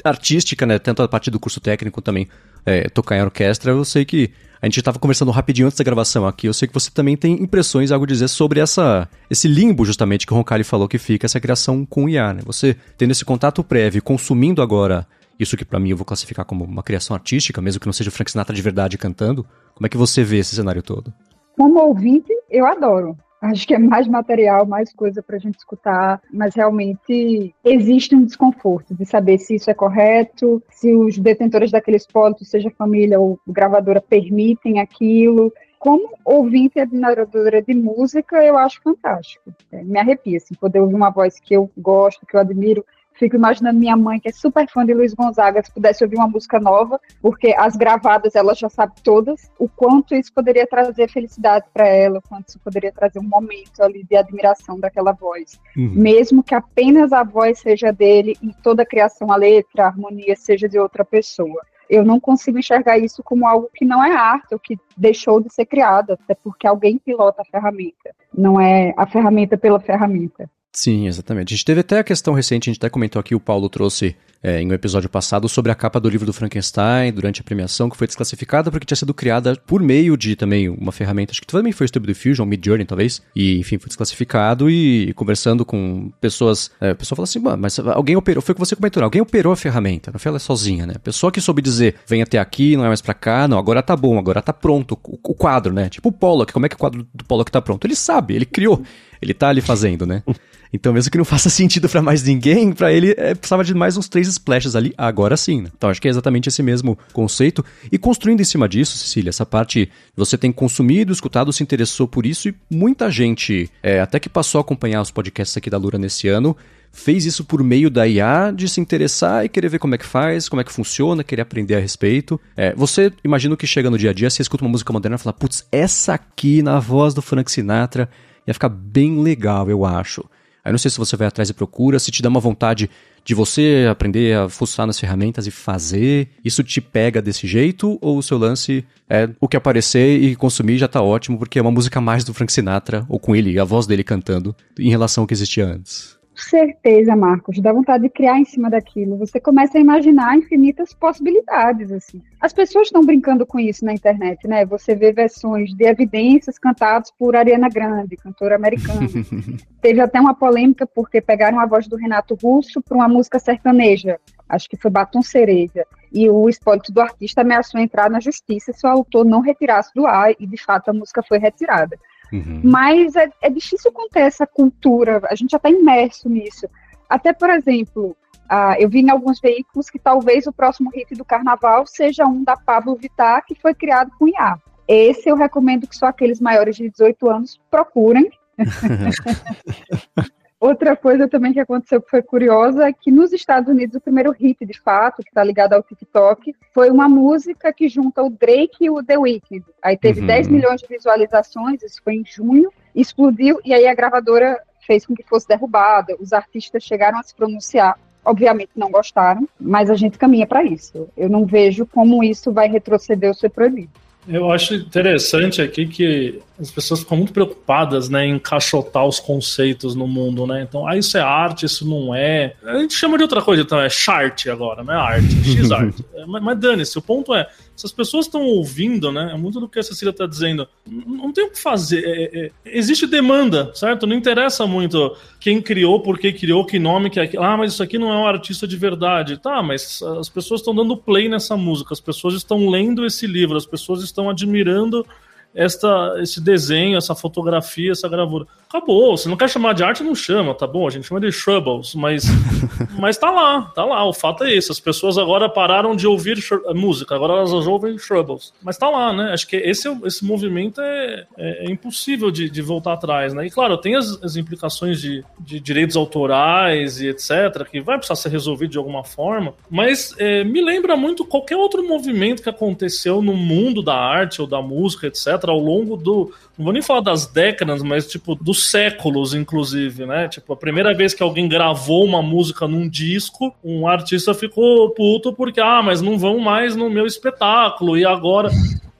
[0.03, 2.27] artística, né, tanto a partir do curso técnico também
[2.65, 4.31] é, tocar em orquestra, eu sei que
[4.63, 6.47] a gente estava conversando rapidinho antes da gravação aqui.
[6.47, 10.27] Eu sei que você também tem impressões, algo a dizer sobre essa, esse limbo, justamente,
[10.27, 12.33] que o Roncalli falou que fica, essa criação com o IA.
[12.33, 12.41] Né?
[12.47, 15.07] Você tendo esse contato prévio, consumindo agora
[15.38, 18.11] isso que para mim eu vou classificar como uma criação artística, mesmo que não seja
[18.11, 19.46] o Frank Sinatra de verdade cantando.
[19.74, 21.12] Como é que você vê esse cenário todo?
[21.57, 23.16] Como ouvinte, eu adoro.
[23.40, 28.24] Acho que é mais material, mais coisa para a gente escutar, mas realmente existe um
[28.24, 33.38] desconforto de saber se isso é correto, se os detentores daqueles pólitos, seja família ou
[33.46, 35.53] gravadora, permitem aquilo.
[35.79, 39.55] Como ouvinte e admiradora de música, eu acho fantástico.
[39.70, 42.85] É, me arrepia, assim, poder ouvir uma voz que eu gosto, que eu admiro,
[43.18, 46.28] Fico imaginando minha mãe, que é super fã de Luiz Gonzaga, se pudesse ouvir uma
[46.28, 51.66] música nova, porque as gravadas ela já sabe todas, o quanto isso poderia trazer felicidade
[51.74, 55.61] para ela, o quanto isso poderia trazer um momento ali de admiração daquela voz.
[55.76, 55.90] Uhum.
[55.94, 60.37] Mesmo que apenas a voz seja dele e toda a criação, a letra, a harmonia
[60.37, 64.52] seja de outra pessoa eu não consigo enxergar isso como algo que não é arte
[64.52, 69.07] ou que deixou de ser criado, até porque alguém pilota a ferramenta, não é a
[69.07, 70.50] ferramenta pela ferramenta.
[70.81, 71.53] Sim, exatamente.
[71.53, 74.14] A gente teve até a questão recente, a gente até comentou aqui, o Paulo trouxe
[74.41, 77.91] é, em um episódio passado sobre a capa do livro do Frankenstein durante a premiação,
[77.91, 81.49] que foi desclassificada porque tinha sido criada por meio de também uma ferramenta, acho que
[81.49, 86.12] também foi o Stable Diffusion, Midjourney talvez, e enfim, foi desclassificado e, e conversando com
[86.21, 89.05] pessoas, é, a pessoa falou assim, mas alguém operou, foi o que você comentou, né?
[89.05, 90.93] alguém operou a ferramenta, não foi ela sozinha, né?
[90.95, 93.83] A pessoa que soube dizer, vem até aqui, não é mais pra cá, não, agora
[93.83, 95.88] tá bom, agora tá pronto, o, o quadro, né?
[95.88, 97.85] Tipo o Pollock, como é que o quadro do Pollock tá pronto?
[97.85, 98.81] Ele sabe, ele criou,
[99.21, 100.23] ele tá ali fazendo, né?
[100.72, 103.96] Então, mesmo que não faça sentido para mais ninguém, para ele é, precisava de mais
[103.96, 105.62] uns três splashes ali, agora sim.
[105.62, 105.70] Né?
[105.76, 107.64] Então, acho que é exatamente esse mesmo conceito.
[107.90, 112.26] E construindo em cima disso, Cecília, essa parte você tem consumido, escutado, se interessou por
[112.26, 115.98] isso e muita gente, é, até que passou a acompanhar os podcasts aqui da Lura
[115.98, 116.57] nesse ano,
[116.90, 120.07] fez isso por meio da IA, de se interessar e querer ver como é que
[120.07, 122.40] faz, como é que funciona, querer aprender a respeito.
[122.57, 125.18] É, você, imagino que chega no dia a dia, você escuta uma música moderna e
[125.18, 128.09] fala, putz, essa aqui na voz do Frank Sinatra
[128.46, 130.24] ia ficar bem legal, eu acho.
[130.68, 132.90] Aí não sei se você vai atrás e procura, se te dá uma vontade
[133.24, 138.18] de você aprender a fuçar nas ferramentas e fazer, isso te pega desse jeito ou
[138.18, 141.70] o seu lance é o que aparecer e consumir já tá ótimo porque é uma
[141.70, 145.26] música mais do Frank Sinatra ou com ele, a voz dele cantando em relação ao
[145.26, 146.17] que existia antes?
[146.42, 149.16] Certeza, Marcos, dá vontade de criar em cima daquilo.
[149.16, 152.22] Você começa a imaginar infinitas possibilidades, assim.
[152.40, 154.64] As pessoas estão brincando com isso na internet, né?
[154.66, 159.09] Você vê versões de evidências cantadas por Ariana Grande, cantora americana.
[159.81, 164.18] Teve até uma polêmica porque pegaram a voz do Renato Russo para uma música sertaneja.
[164.48, 165.87] Acho que foi Batom Cereja.
[166.12, 170.07] E o espólito do artista ameaçou entrar na justiça se o autor não retirasse do
[170.07, 171.98] ar, e de fato a música foi retirada.
[172.33, 172.61] Uhum.
[172.62, 176.69] Mas é, é difícil conter essa cultura, a gente já está imerso nisso.
[177.09, 178.17] Até, por exemplo,
[178.51, 182.45] uh, eu vi em alguns veículos que talvez o próximo hit do carnaval seja um
[182.45, 184.59] da Pablo Vittar, que foi criado com IA.
[184.87, 188.31] Esse eu recomendo que só aqueles maiores de 18 anos procurem.
[190.61, 194.33] Outra coisa também que aconteceu que foi curiosa é que nos Estados Unidos o primeiro
[194.33, 198.77] hit, de fato, que está ligado ao TikTok, foi uma música que junta o Drake
[198.81, 199.64] e o The Weeknd.
[199.81, 200.27] Aí teve uhum.
[200.27, 205.14] 10 milhões de visualizações, isso foi em junho, explodiu e aí a gravadora fez com
[205.14, 206.16] que fosse derrubada.
[206.18, 207.97] Os artistas chegaram a se pronunciar.
[208.25, 211.09] Obviamente não gostaram, mas a gente caminha para isso.
[211.16, 213.92] Eu não vejo como isso vai retroceder ou ser proibido.
[214.29, 219.95] Eu acho interessante aqui que as pessoas ficam muito preocupadas né, em encaixotar os conceitos
[219.95, 220.62] no mundo, né?
[220.62, 222.55] Então, ah, isso é arte, isso não é.
[222.62, 225.95] A gente chama de outra coisa, então é chart agora, não é arte, X-art.
[226.14, 227.47] É, mas, mas dane-se, o ponto é,
[227.79, 229.31] se as pessoas estão ouvindo, né?
[229.33, 230.67] É muito do que a Cecília está dizendo.
[230.85, 232.03] Não tem o que fazer.
[232.05, 234.05] É, é, existe demanda, certo?
[234.05, 237.31] Não interessa muito quem criou, por que criou, que nome que é.
[237.38, 239.37] Ah, mas isso aqui não é um artista de verdade.
[239.37, 243.57] Tá, mas as pessoas estão dando play nessa música, as pessoas estão lendo esse livro,
[243.57, 245.07] as pessoas estão admirando
[245.55, 248.45] esta, esse desenho, essa fotografia, essa gravura.
[248.68, 249.16] Acabou.
[249.16, 250.87] Se não quer chamar de arte, não chama, tá bom?
[250.87, 252.24] A gente chama de Shrubbles, mas,
[253.00, 254.04] mas tá lá, tá lá.
[254.04, 254.70] O fato é esse.
[254.70, 256.38] As pessoas agora pararam de ouvir
[256.74, 258.52] música, agora elas ouvem Shrubbles.
[258.62, 259.33] Mas tá lá, né?
[259.33, 263.46] Acho que esse, esse movimento é, é, é impossível de, de, voltar atrás, né?
[263.46, 268.16] E claro, tem as, as implicações de, de, direitos autorais e etc., que vai precisar
[268.16, 273.22] ser resolvido de alguma forma, mas é, me lembra muito qualquer outro movimento que aconteceu
[273.22, 276.35] no mundo da arte ou da música, etc., ao longo do.
[276.59, 280.29] Não vou nem falar das décadas, mas tipo, dos séculos, inclusive, né?
[280.29, 285.33] Tipo, a primeira vez que alguém gravou uma música num disco, um artista ficou puto
[285.33, 288.51] porque, ah, mas não vão mais no meu espetáculo, e agora.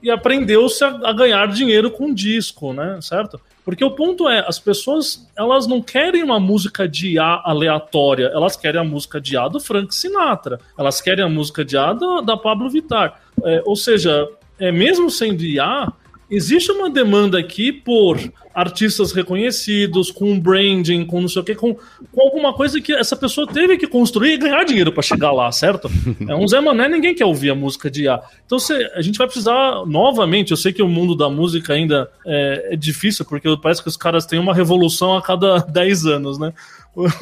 [0.01, 2.99] E aprendeu-se a ganhar dinheiro com disco, né?
[3.01, 3.39] Certo?
[3.65, 8.55] Porque o ponto é, as pessoas, elas não querem uma música de A aleatória, elas
[8.55, 12.21] querem a música de A do Frank Sinatra, elas querem a música de A da,
[12.21, 13.19] da Pablo Vittar.
[13.43, 14.25] É, ou seja,
[14.57, 15.91] é, mesmo sendo IA,
[16.31, 18.17] existe uma demanda aqui por
[18.59, 23.15] artistas reconhecidos, com branding, com não sei o que, com, com alguma coisa que essa
[23.15, 25.89] pessoa teve que construir e ganhar dinheiro para chegar lá, certo?
[26.27, 28.21] É um Zé Mané, ninguém quer ouvir a música de IA.
[28.45, 30.51] Então cê, a gente vai precisar novamente.
[30.51, 33.97] Eu sei que o mundo da música ainda é, é difícil, porque parece que os
[33.97, 36.53] caras têm uma revolução a cada 10 anos, né?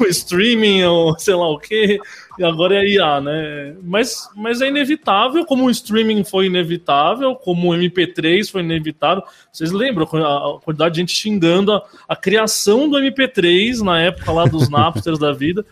[0.00, 2.00] O streaming, ou sei lá o que,
[2.38, 3.76] e agora é IA, né?
[3.82, 9.22] Mas, mas é inevitável, como o streaming foi inevitável, como o MP3 foi inevitável.
[9.52, 14.44] Vocês lembram a quantidade de gente xingando a, a criação do MP3 na época lá
[14.44, 15.64] dos Napsters da vida?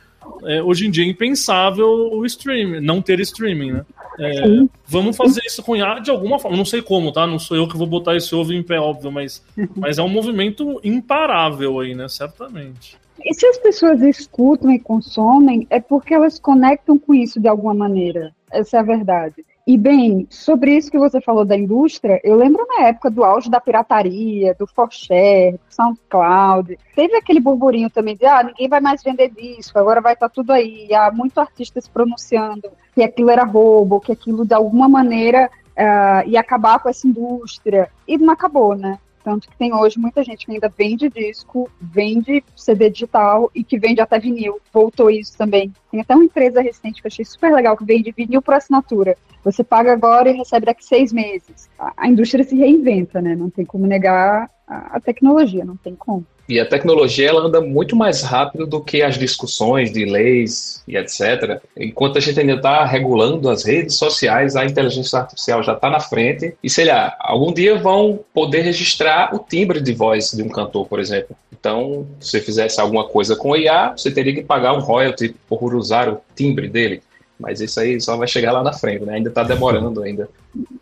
[0.46, 3.86] É, hoje em dia é impensável o streaming, não ter streaming, né?
[4.18, 4.42] É,
[4.86, 6.56] vamos fazer isso com IA de alguma forma.
[6.56, 7.26] Não sei como, tá?
[7.26, 9.44] Não sou eu que vou botar esse ovo em pé, óbvio, mas,
[9.76, 12.08] mas é um movimento imparável aí, né?
[12.08, 12.96] Certamente.
[13.22, 17.74] E se as pessoas escutam e consomem, é porque elas conectam com isso de alguma
[17.74, 18.32] maneira.
[18.50, 19.44] Essa é a verdade.
[19.66, 23.50] E bem, sobre isso que você falou da indústria, eu lembro na época do auge
[23.50, 26.78] da pirataria, do Forshare, do SoundCloud.
[26.94, 30.32] Teve aquele burburinho também de, ah, ninguém vai mais vender disco, agora vai estar tá
[30.32, 30.94] tudo aí.
[30.94, 36.28] Há muito artista se pronunciando que aquilo era roubo, que aquilo de alguma maneira uh,
[36.28, 37.90] ia acabar com essa indústria.
[38.06, 39.00] E não acabou, né?
[39.26, 43.76] Tanto que tem hoje muita gente que ainda vende disco, vende CD digital e que
[43.76, 44.60] vende até vinil.
[44.72, 45.74] Voltou isso também.
[45.90, 49.16] Tem até uma empresa recente que eu achei super legal que vende vinil por assinatura.
[49.42, 51.68] Você paga agora e recebe daqui seis meses.
[51.96, 53.34] A indústria se reinventa, né?
[53.34, 56.24] Não tem como negar a tecnologia, não tem como.
[56.48, 60.96] E a tecnologia ela anda muito mais rápido do que as discussões de leis e
[60.96, 61.60] etc.
[61.76, 65.98] Enquanto a gente ainda está regulando as redes sociais, a inteligência artificial já está na
[65.98, 66.54] frente.
[66.62, 70.86] E sei lá, algum dia vão poder registrar o timbre de voz de um cantor,
[70.86, 71.36] por exemplo.
[71.52, 75.74] Então, se você fizesse alguma coisa com IA, você teria que pagar um royalty por
[75.74, 77.02] usar o timbre dele.
[77.38, 79.14] Mas isso aí só vai chegar lá na frente, né?
[79.14, 80.28] Ainda está demorando ainda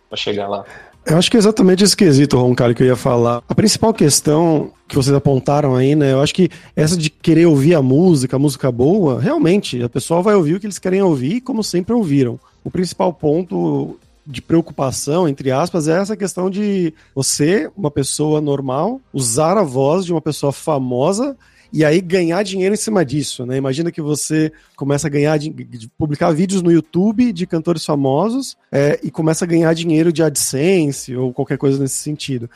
[0.08, 0.64] para chegar lá.
[1.06, 3.42] Eu acho que é exatamente esse quesito, Roncalho, que eu ia falar.
[3.46, 6.12] A principal questão que vocês apontaram aí, né?
[6.12, 10.22] Eu acho que essa de querer ouvir a música, a música boa, realmente, a pessoa
[10.22, 12.40] vai ouvir o que eles querem ouvir, como sempre ouviram.
[12.62, 19.00] O principal ponto de preocupação, entre aspas, é essa questão de você, uma pessoa normal,
[19.12, 21.36] usar a voz de uma pessoa famosa
[21.72, 23.56] e aí ganhar dinheiro em cima disso, né?
[23.56, 28.56] Imagina que você começa a ganhar de, de publicar vídeos no YouTube de cantores famosos
[28.70, 32.48] é, e começa a ganhar dinheiro de AdSense ou qualquer coisa nesse sentido.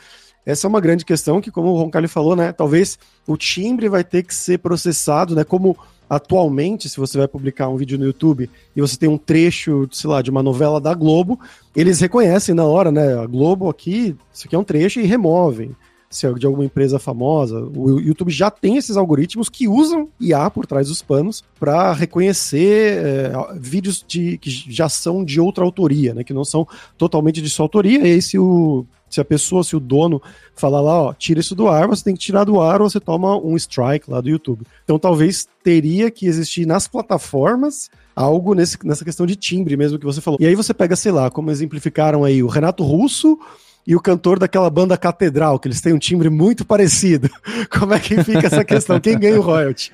[0.45, 2.53] Essa é uma grande questão que, como o Roncalli falou, né?
[2.53, 2.97] Talvez
[3.27, 5.43] o timbre vai ter que ser processado, né?
[5.43, 5.77] Como
[6.09, 10.09] atualmente, se você vai publicar um vídeo no YouTube e você tem um trecho, sei
[10.09, 11.39] lá, de uma novela da Globo,
[11.75, 13.17] eles reconhecem na hora, né?
[13.17, 15.75] A Globo aqui, isso aqui é um trecho e removem
[16.09, 17.61] se é de alguma empresa famosa.
[17.75, 22.97] O YouTube já tem esses algoritmos que usam IA por trás dos panos para reconhecer
[22.97, 27.49] é, vídeos de, que já são de outra autoria, né, que não são totalmente de
[27.49, 27.99] sua autoria.
[27.99, 30.21] E aí, se, o, se a pessoa, se o dono
[30.55, 32.99] falar lá, ó, tira isso do ar, você tem que tirar do ar ou você
[32.99, 34.65] toma um strike lá do YouTube.
[34.83, 40.05] Então, talvez teria que existir nas plataformas algo nesse, nessa questão de timbre mesmo que
[40.05, 40.39] você falou.
[40.41, 43.39] E aí você pega, sei lá, como exemplificaram aí o Renato Russo
[43.85, 47.29] e o cantor daquela banda Catedral, que eles têm um timbre muito parecido.
[47.71, 48.99] Como é que fica essa questão?
[48.99, 49.91] Quem ganha o royalty?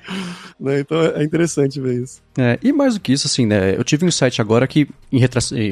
[0.60, 0.80] Né?
[0.80, 2.20] Então é interessante ver isso.
[2.36, 3.76] É, e mais do que isso, assim, né?
[3.76, 4.88] Eu tive um site agora que,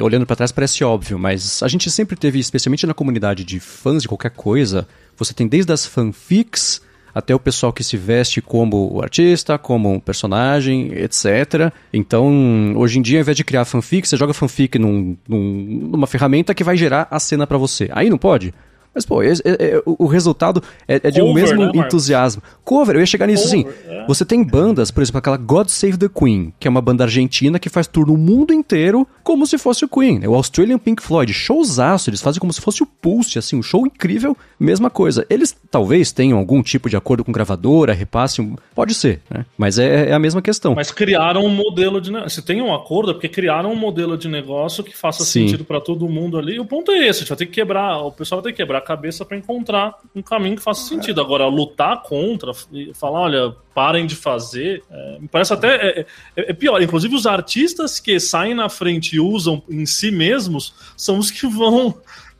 [0.02, 4.02] olhando para trás, parece óbvio, mas a gente sempre teve, especialmente na comunidade de fãs
[4.02, 4.86] de qualquer coisa,
[5.16, 6.80] você tem desde as fanfics
[7.14, 11.72] até o pessoal que se veste como artista, como um personagem, etc.
[11.92, 16.06] Então, hoje em dia, ao invés de criar fanfic, você joga fanfic num, num, numa
[16.06, 17.88] ferramenta que vai gerar a cena para você.
[17.92, 18.52] Aí não pode?
[18.94, 22.42] Mas, pô, é, é, o resultado é, é de um mesmo né, entusiasmo.
[22.62, 23.54] Cover, eu ia chegar nisso assim.
[23.54, 23.66] Assim.
[23.88, 24.06] É.
[24.06, 27.58] Você tem bandas, por exemplo, aquela God Save the Queen, que é uma banda argentina
[27.58, 30.18] que faz tour no mundo inteiro como se fosse o Queen.
[30.18, 30.28] Né?
[30.28, 33.86] O Australian Pink Floyd, showzaço, eles fazem como se fosse o Pulse, assim, um show
[33.86, 35.26] incrível, mesma coisa.
[35.30, 38.56] Eles talvez tenham algum tipo de acordo com gravadora, repasse, um...
[38.74, 39.46] pode ser, né?
[39.56, 40.74] Mas é, é, a mesma questão.
[40.74, 42.10] Mas criaram um modelo de.
[42.30, 45.46] Se tem um acordo, é porque criaram um modelo de negócio que faça Sim.
[45.46, 46.56] sentido para todo mundo ali.
[46.56, 48.56] E o ponto é esse: a gente vai ter que quebrar, o pessoal vai ter
[48.56, 51.20] que quebrar cabeça para encontrar um caminho que faça sentido.
[51.20, 56.06] Agora, lutar contra e falar, olha, parem de fazer, é, me parece até é, é,
[56.36, 56.80] é, pior.
[56.80, 61.46] Inclusive, os artistas que saem na frente e usam em si mesmos são os que
[61.46, 61.94] vão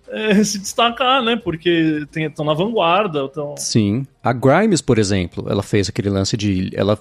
[0.09, 1.37] é, se destacar, né?
[1.37, 3.29] Porque estão na vanguarda.
[3.29, 3.57] Tão...
[3.57, 4.07] Sim.
[4.23, 6.71] A Grimes, por exemplo, ela fez aquele lance de.
[6.75, 6.99] Ela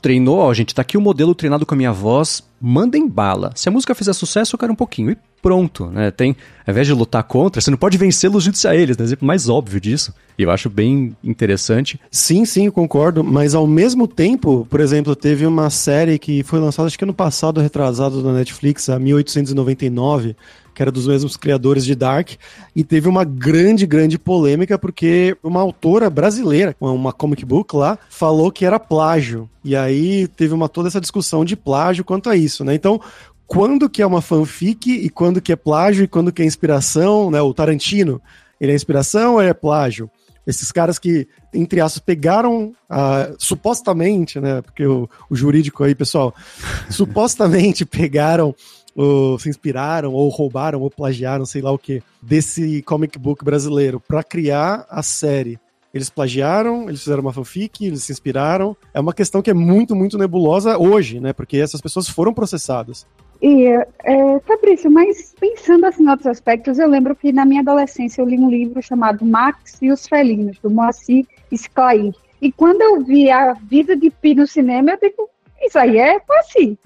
[0.00, 3.52] treinou, ó, gente, tá aqui o modelo treinado com a minha voz, mandem bala.
[3.54, 5.10] Se a música fizer sucesso, eu quero um pouquinho.
[5.10, 6.10] E pronto, né?
[6.10, 6.36] Tem,
[6.66, 9.04] ao invés de lutar contra, você não pode vencê-los junto a eles, né?
[9.04, 10.12] Exemplo mais óbvio disso.
[10.38, 12.00] E eu acho bem interessante.
[12.10, 13.22] Sim, sim, concordo.
[13.22, 17.14] Mas ao mesmo tempo, por exemplo, teve uma série que foi lançada, acho que ano
[17.14, 20.36] passado, retrasado na Netflix, a 1899,
[20.76, 22.32] que era dos mesmos criadores de Dark,
[22.74, 28.52] e teve uma grande, grande polêmica porque uma autora brasileira, uma comic book lá, falou
[28.52, 29.48] que era plágio.
[29.64, 32.74] E aí teve uma toda essa discussão de plágio quanto a isso, né?
[32.74, 33.00] Então,
[33.46, 37.30] quando que é uma fanfic e quando que é plágio e quando que é inspiração,
[37.30, 37.40] né?
[37.40, 38.20] O Tarantino,
[38.60, 40.10] ele é inspiração ou é plágio?
[40.46, 44.60] Esses caras que, entre aspas, pegaram uh, supostamente, né?
[44.60, 46.34] Porque o, o jurídico aí, pessoal,
[46.90, 48.54] supostamente pegaram
[48.96, 54.00] ou se inspiraram, ou roubaram, ou plagiaram, sei lá o que, desse comic book brasileiro
[54.00, 55.58] para criar a série.
[55.92, 58.76] Eles plagiaram, eles fizeram uma fanfic, eles se inspiraram.
[58.92, 61.32] É uma questão que é muito, muito nebulosa hoje, né?
[61.32, 63.06] Porque essas pessoas foram processadas.
[63.40, 63.66] E,
[64.04, 68.26] é, Fabrício, mas pensando assim em outros aspectos, eu lembro que na minha adolescência eu
[68.26, 72.14] li um livro chamado Max e os Felinos, do Moacir Sclair.
[72.40, 75.28] E quando eu vi a vida de Pi no cinema, eu digo,
[75.60, 76.76] isso aí é assim.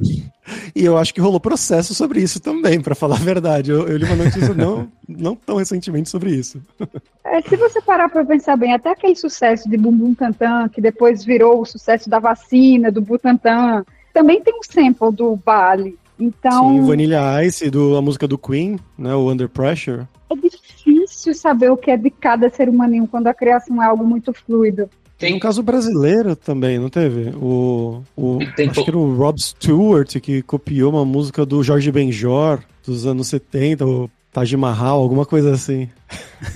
[0.75, 3.71] E eu acho que rolou processo sobre isso também, para falar a verdade.
[3.71, 6.61] Eu, eu, li uma notícia não, não tão recentemente sobre isso.
[7.25, 11.25] É, se você parar para pensar bem, até aquele sucesso de Bumbum Tantan, que depois
[11.25, 15.99] virou o sucesso da vacina, do Butantan, também tem um sample do Bali.
[16.19, 20.07] Então, Sim, Vanilla Ice, do, a música do Queen, né, o Under Pressure.
[20.29, 24.05] É difícil saber o que é de cada ser humaninho quando a criação é algo
[24.05, 24.89] muito fluido.
[25.21, 27.29] Tem um caso brasileiro também, não teve?
[27.37, 32.61] O, o acho que era o Rob Stewart que copiou uma música do Jorge Benjor
[32.87, 35.91] dos anos 70, o Taj Mahal, alguma coisa assim.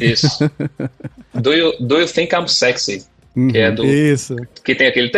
[0.01, 0.51] Isso.
[1.35, 3.05] do, you, do you think I'm sexy?
[3.37, 3.85] Uhum, que é do.
[3.85, 4.35] Isso.
[4.65, 5.11] Que tem aquele.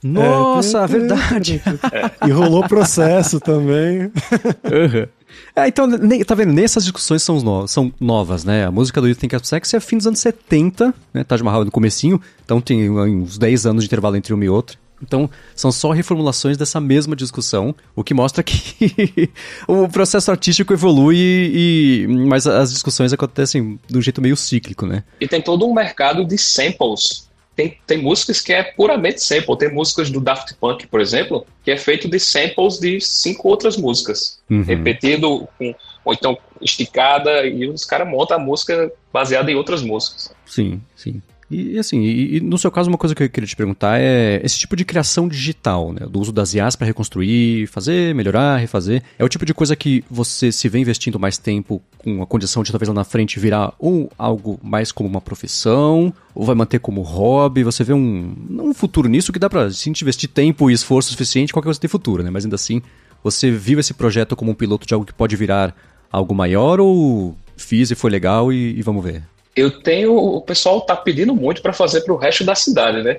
[0.00, 1.62] Nossa, é, verdade.
[1.92, 2.28] É.
[2.28, 4.02] E rolou processo também.
[4.02, 5.08] Uhum.
[5.54, 5.88] É, então,
[6.26, 6.52] tá vendo?
[6.52, 8.66] Nessas discussões são, no, são novas, né?
[8.66, 11.24] A música do You Think Of Sex é fim dos anos 70, né?
[11.24, 14.76] Taj Mahal no comecinho, então tem uns 10 anos de intervalo entre uma e outra.
[15.02, 19.30] Então, são só reformulações dessa mesma discussão, o que mostra que
[19.66, 25.04] o processo artístico evolui, e, mas as discussões acontecem de um jeito meio cíclico, né?
[25.20, 27.27] E tem todo um mercado de samples.
[27.58, 29.58] Tem, tem músicas que é puramente sample.
[29.58, 33.76] Tem músicas do Daft Punk, por exemplo, que é feito de samples de cinco outras
[33.76, 34.38] músicas.
[34.48, 34.62] Uhum.
[34.62, 40.32] Repetido, com, ou então esticada, e os caras montam a música baseada em outras músicas.
[40.46, 41.20] Sim, sim.
[41.50, 44.40] E assim, e, e, no seu caso, uma coisa que eu queria te perguntar é
[44.44, 46.06] esse tipo de criação digital, né?
[46.06, 49.02] Do uso das IAs para reconstruir, fazer, melhorar, refazer.
[49.18, 52.62] É o tipo de coisa que você se vê investindo mais tempo com a condição
[52.62, 56.80] de talvez lá na frente virar ou algo mais como uma profissão, ou vai manter
[56.80, 57.64] como hobby.
[57.64, 61.52] Você vê um, um futuro nisso que dá pra, se investir tempo e esforço suficiente,
[61.52, 62.28] qualquer coisa tem futuro, né?
[62.28, 62.82] Mas ainda assim,
[63.24, 65.74] você viu esse projeto como um piloto de algo que pode virar
[66.12, 69.22] algo maior ou fiz e foi legal e, e vamos ver?
[69.58, 70.14] Eu tenho.
[70.14, 73.18] O pessoal está pedindo muito para fazer para o resto da cidade, né?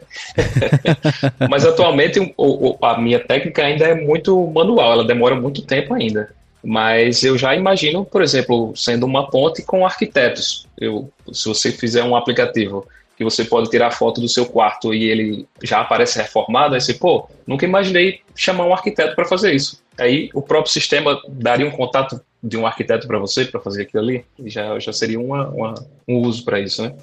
[1.49, 6.31] Mas atualmente o, a minha técnica ainda é muito manual, ela demora muito tempo ainda.
[6.63, 10.67] Mas eu já imagino, por exemplo, sendo uma ponte com arquitetos.
[10.77, 12.85] Eu, se você fizer um aplicativo
[13.19, 16.93] que você pode tirar foto do seu quarto e ele já aparece reformado, aí você,
[16.93, 19.83] pô, nunca imaginei chamar um arquiteto para fazer isso.
[19.97, 24.01] Aí o próprio sistema daria um contato de um arquiteto para você para fazer aquilo
[24.01, 25.73] ali, e já, já seria uma, uma
[26.07, 26.95] um uso para isso, né?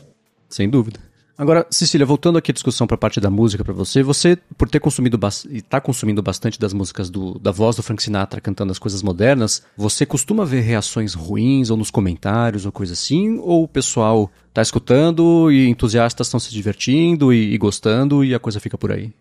[0.49, 0.99] Sem dúvida.
[1.39, 4.71] Agora, Cecília, voltando aqui à discussão para a parte da música para você, você, por
[4.71, 5.19] ter consumido
[5.51, 9.03] e está consumindo bastante das músicas do, da voz do Frank Sinatra cantando as coisas
[9.03, 13.39] modernas, você costuma ver reações ruins ou nos comentários ou coisa assim?
[13.41, 18.39] Ou o pessoal está escutando e entusiastas estão se divertindo e, e gostando e a
[18.39, 19.13] coisa fica por aí?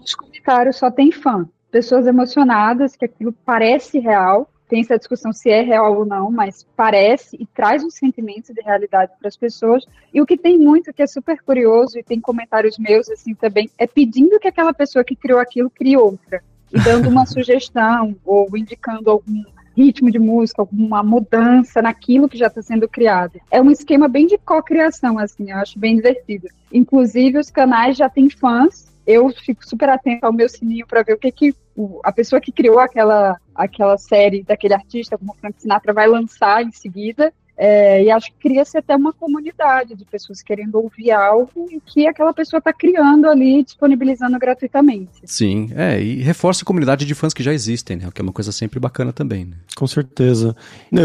[0.00, 1.46] Nos comentários só tem fã.
[1.70, 6.66] Pessoas emocionadas, que aquilo parece real, tem essa discussão se é real ou não, mas
[6.76, 9.84] parece e traz um sentimento de realidade para as pessoas.
[10.12, 13.70] E o que tem muito, que é super curioso, e tem comentários meus assim também,
[13.78, 16.42] é pedindo que aquela pessoa que criou aquilo crie outra.
[16.72, 19.42] E dando uma sugestão, ou indicando algum
[19.74, 23.40] ritmo de música, alguma mudança naquilo que já está sendo criado.
[23.50, 26.48] É um esquema bem de co-criação, assim, eu acho bem divertido.
[26.72, 31.14] Inclusive, os canais já têm fãs eu fico super atenta ao meu sininho para ver
[31.14, 35.62] o que, que o, a pessoa que criou aquela, aquela série daquele artista, como Frank
[35.62, 37.32] Sinatra, vai lançar em seguida.
[37.60, 42.06] É, e acho que cria-se até uma comunidade de pessoas querendo ouvir algo e que
[42.06, 45.10] aquela pessoa está criando ali, disponibilizando gratuitamente.
[45.24, 48.06] Sim, é, e reforça a comunidade de fãs que já existem, né?
[48.06, 49.56] O que é uma coisa sempre bacana também, né?
[49.76, 50.54] Com certeza.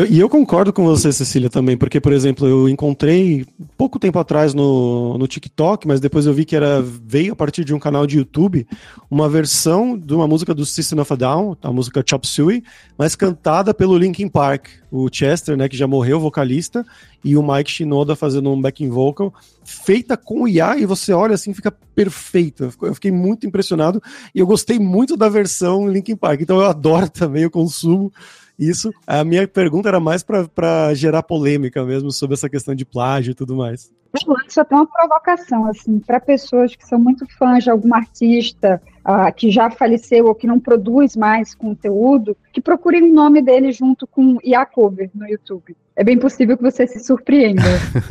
[0.09, 4.53] E eu concordo com você, Cecília, também, porque, por exemplo, eu encontrei pouco tempo atrás
[4.53, 8.05] no, no TikTok, mas depois eu vi que era veio a partir de um canal
[8.05, 8.67] de YouTube
[9.09, 12.63] uma versão de uma música do System of a Down, a música Chop Suey,
[12.97, 14.67] mas cantada pelo Linkin Park.
[14.95, 16.85] O Chester, né, que já morreu, vocal vocalista,
[17.23, 19.33] e o Mike Shinoda fazendo um backing vocal,
[19.63, 22.69] feita com o IA, e você olha assim, fica perfeita.
[22.81, 24.01] Eu fiquei muito impressionado,
[24.35, 28.11] e eu gostei muito da versão Linkin Park, então eu adoro também, eu consumo,
[28.59, 28.91] isso.
[29.07, 33.35] A minha pergunta era mais para gerar polêmica mesmo sobre essa questão de plágio e
[33.35, 33.91] tudo mais.
[34.13, 38.79] Eu lanço até uma provocação, assim, para pessoas que são muito fãs de algum artista
[39.05, 43.71] uh, que já faleceu ou que não produz mais conteúdo, que procurem o nome dele
[43.71, 45.75] junto com IA Cover no YouTube.
[45.95, 47.61] É bem possível que você se surpreenda.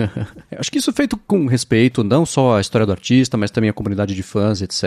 [0.57, 3.71] Acho que isso é feito com respeito, não só à história do artista, mas também
[3.71, 4.85] à comunidade de fãs, etc.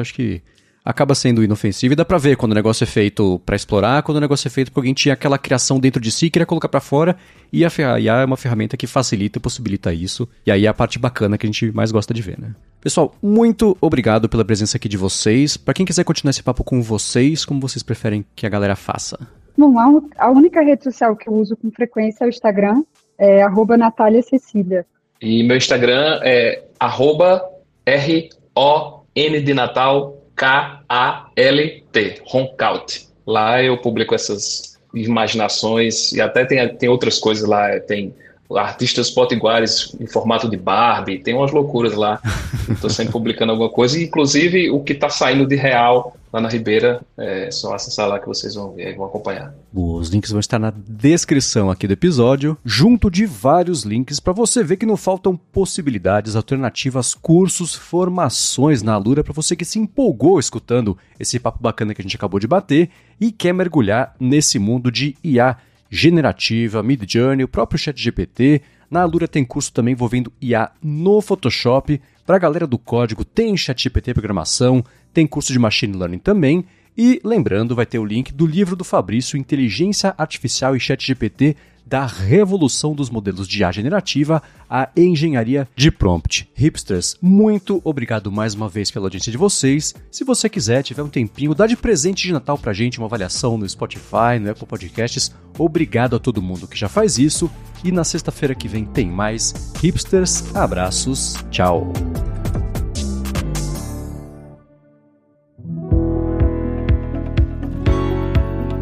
[0.00, 0.42] Acho que
[0.84, 4.18] acaba sendo inofensivo e dá pra ver quando o negócio é feito para explorar, quando
[4.18, 6.78] o negócio é feito porque alguém tinha aquela criação dentro de si, queria colocar para
[6.80, 7.16] fora
[7.52, 10.28] e a IA é uma ferramenta que facilita e possibilita isso.
[10.46, 12.54] E aí é a parte bacana que a gente mais gosta de ver, né?
[12.80, 15.56] Pessoal, muito obrigado pela presença aqui de vocês.
[15.56, 19.18] Para quem quiser continuar esse papo com vocês, como vocês preferem que a galera faça?
[19.56, 19.74] Bom,
[20.18, 22.82] a única rede social que eu uso com frequência é o Instagram,
[23.18, 24.86] é arroba Natália Cecília.
[25.20, 27.42] E meu Instagram é arroba
[27.86, 33.08] R-O-N de Natal K-A-L-T, Roncaut.
[33.26, 38.14] Lá eu publico essas imaginações e até tem, tem outras coisas lá, tem
[38.54, 42.20] artistas potiguares em formato de Barbie, tem umas loucuras lá.
[42.70, 47.00] Estou sempre publicando alguma coisa, inclusive o que está saindo de real lá na Ribeira,
[47.16, 49.54] é só acessar lá que vocês vão ver e vão acompanhar.
[49.72, 54.62] Os links vão estar na descrição aqui do episódio, junto de vários links para você
[54.62, 60.38] ver que não faltam possibilidades, alternativas, cursos, formações na Alura para você que se empolgou
[60.38, 64.90] escutando esse papo bacana que a gente acabou de bater e quer mergulhar nesse mundo
[64.90, 65.56] de IA
[65.90, 68.62] generativa, Midjourney, o próprio ChatGPT.
[68.90, 72.00] Na Alura tem curso também envolvendo IA no Photoshop.
[72.24, 76.64] Para a galera do código tem ChatGPT programação, tem curso de Machine Learning também.
[76.96, 81.56] E lembrando, vai ter o link do livro do Fabrício, Inteligência Artificial e ChatGPT
[81.86, 86.48] da revolução dos modelos de IA generativa à engenharia de prompt.
[86.52, 89.94] Hipsters, muito obrigado mais uma vez pela audiência de vocês.
[90.10, 93.56] Se você quiser, tiver um tempinho, dá de presente de Natal pra gente uma avaliação
[93.56, 95.32] no Spotify, no Apple Podcasts.
[95.56, 97.50] Obrigado a todo mundo que já faz isso.
[97.84, 99.72] E na sexta-feira que vem tem mais.
[99.80, 101.92] Hipsters, abraços, tchau.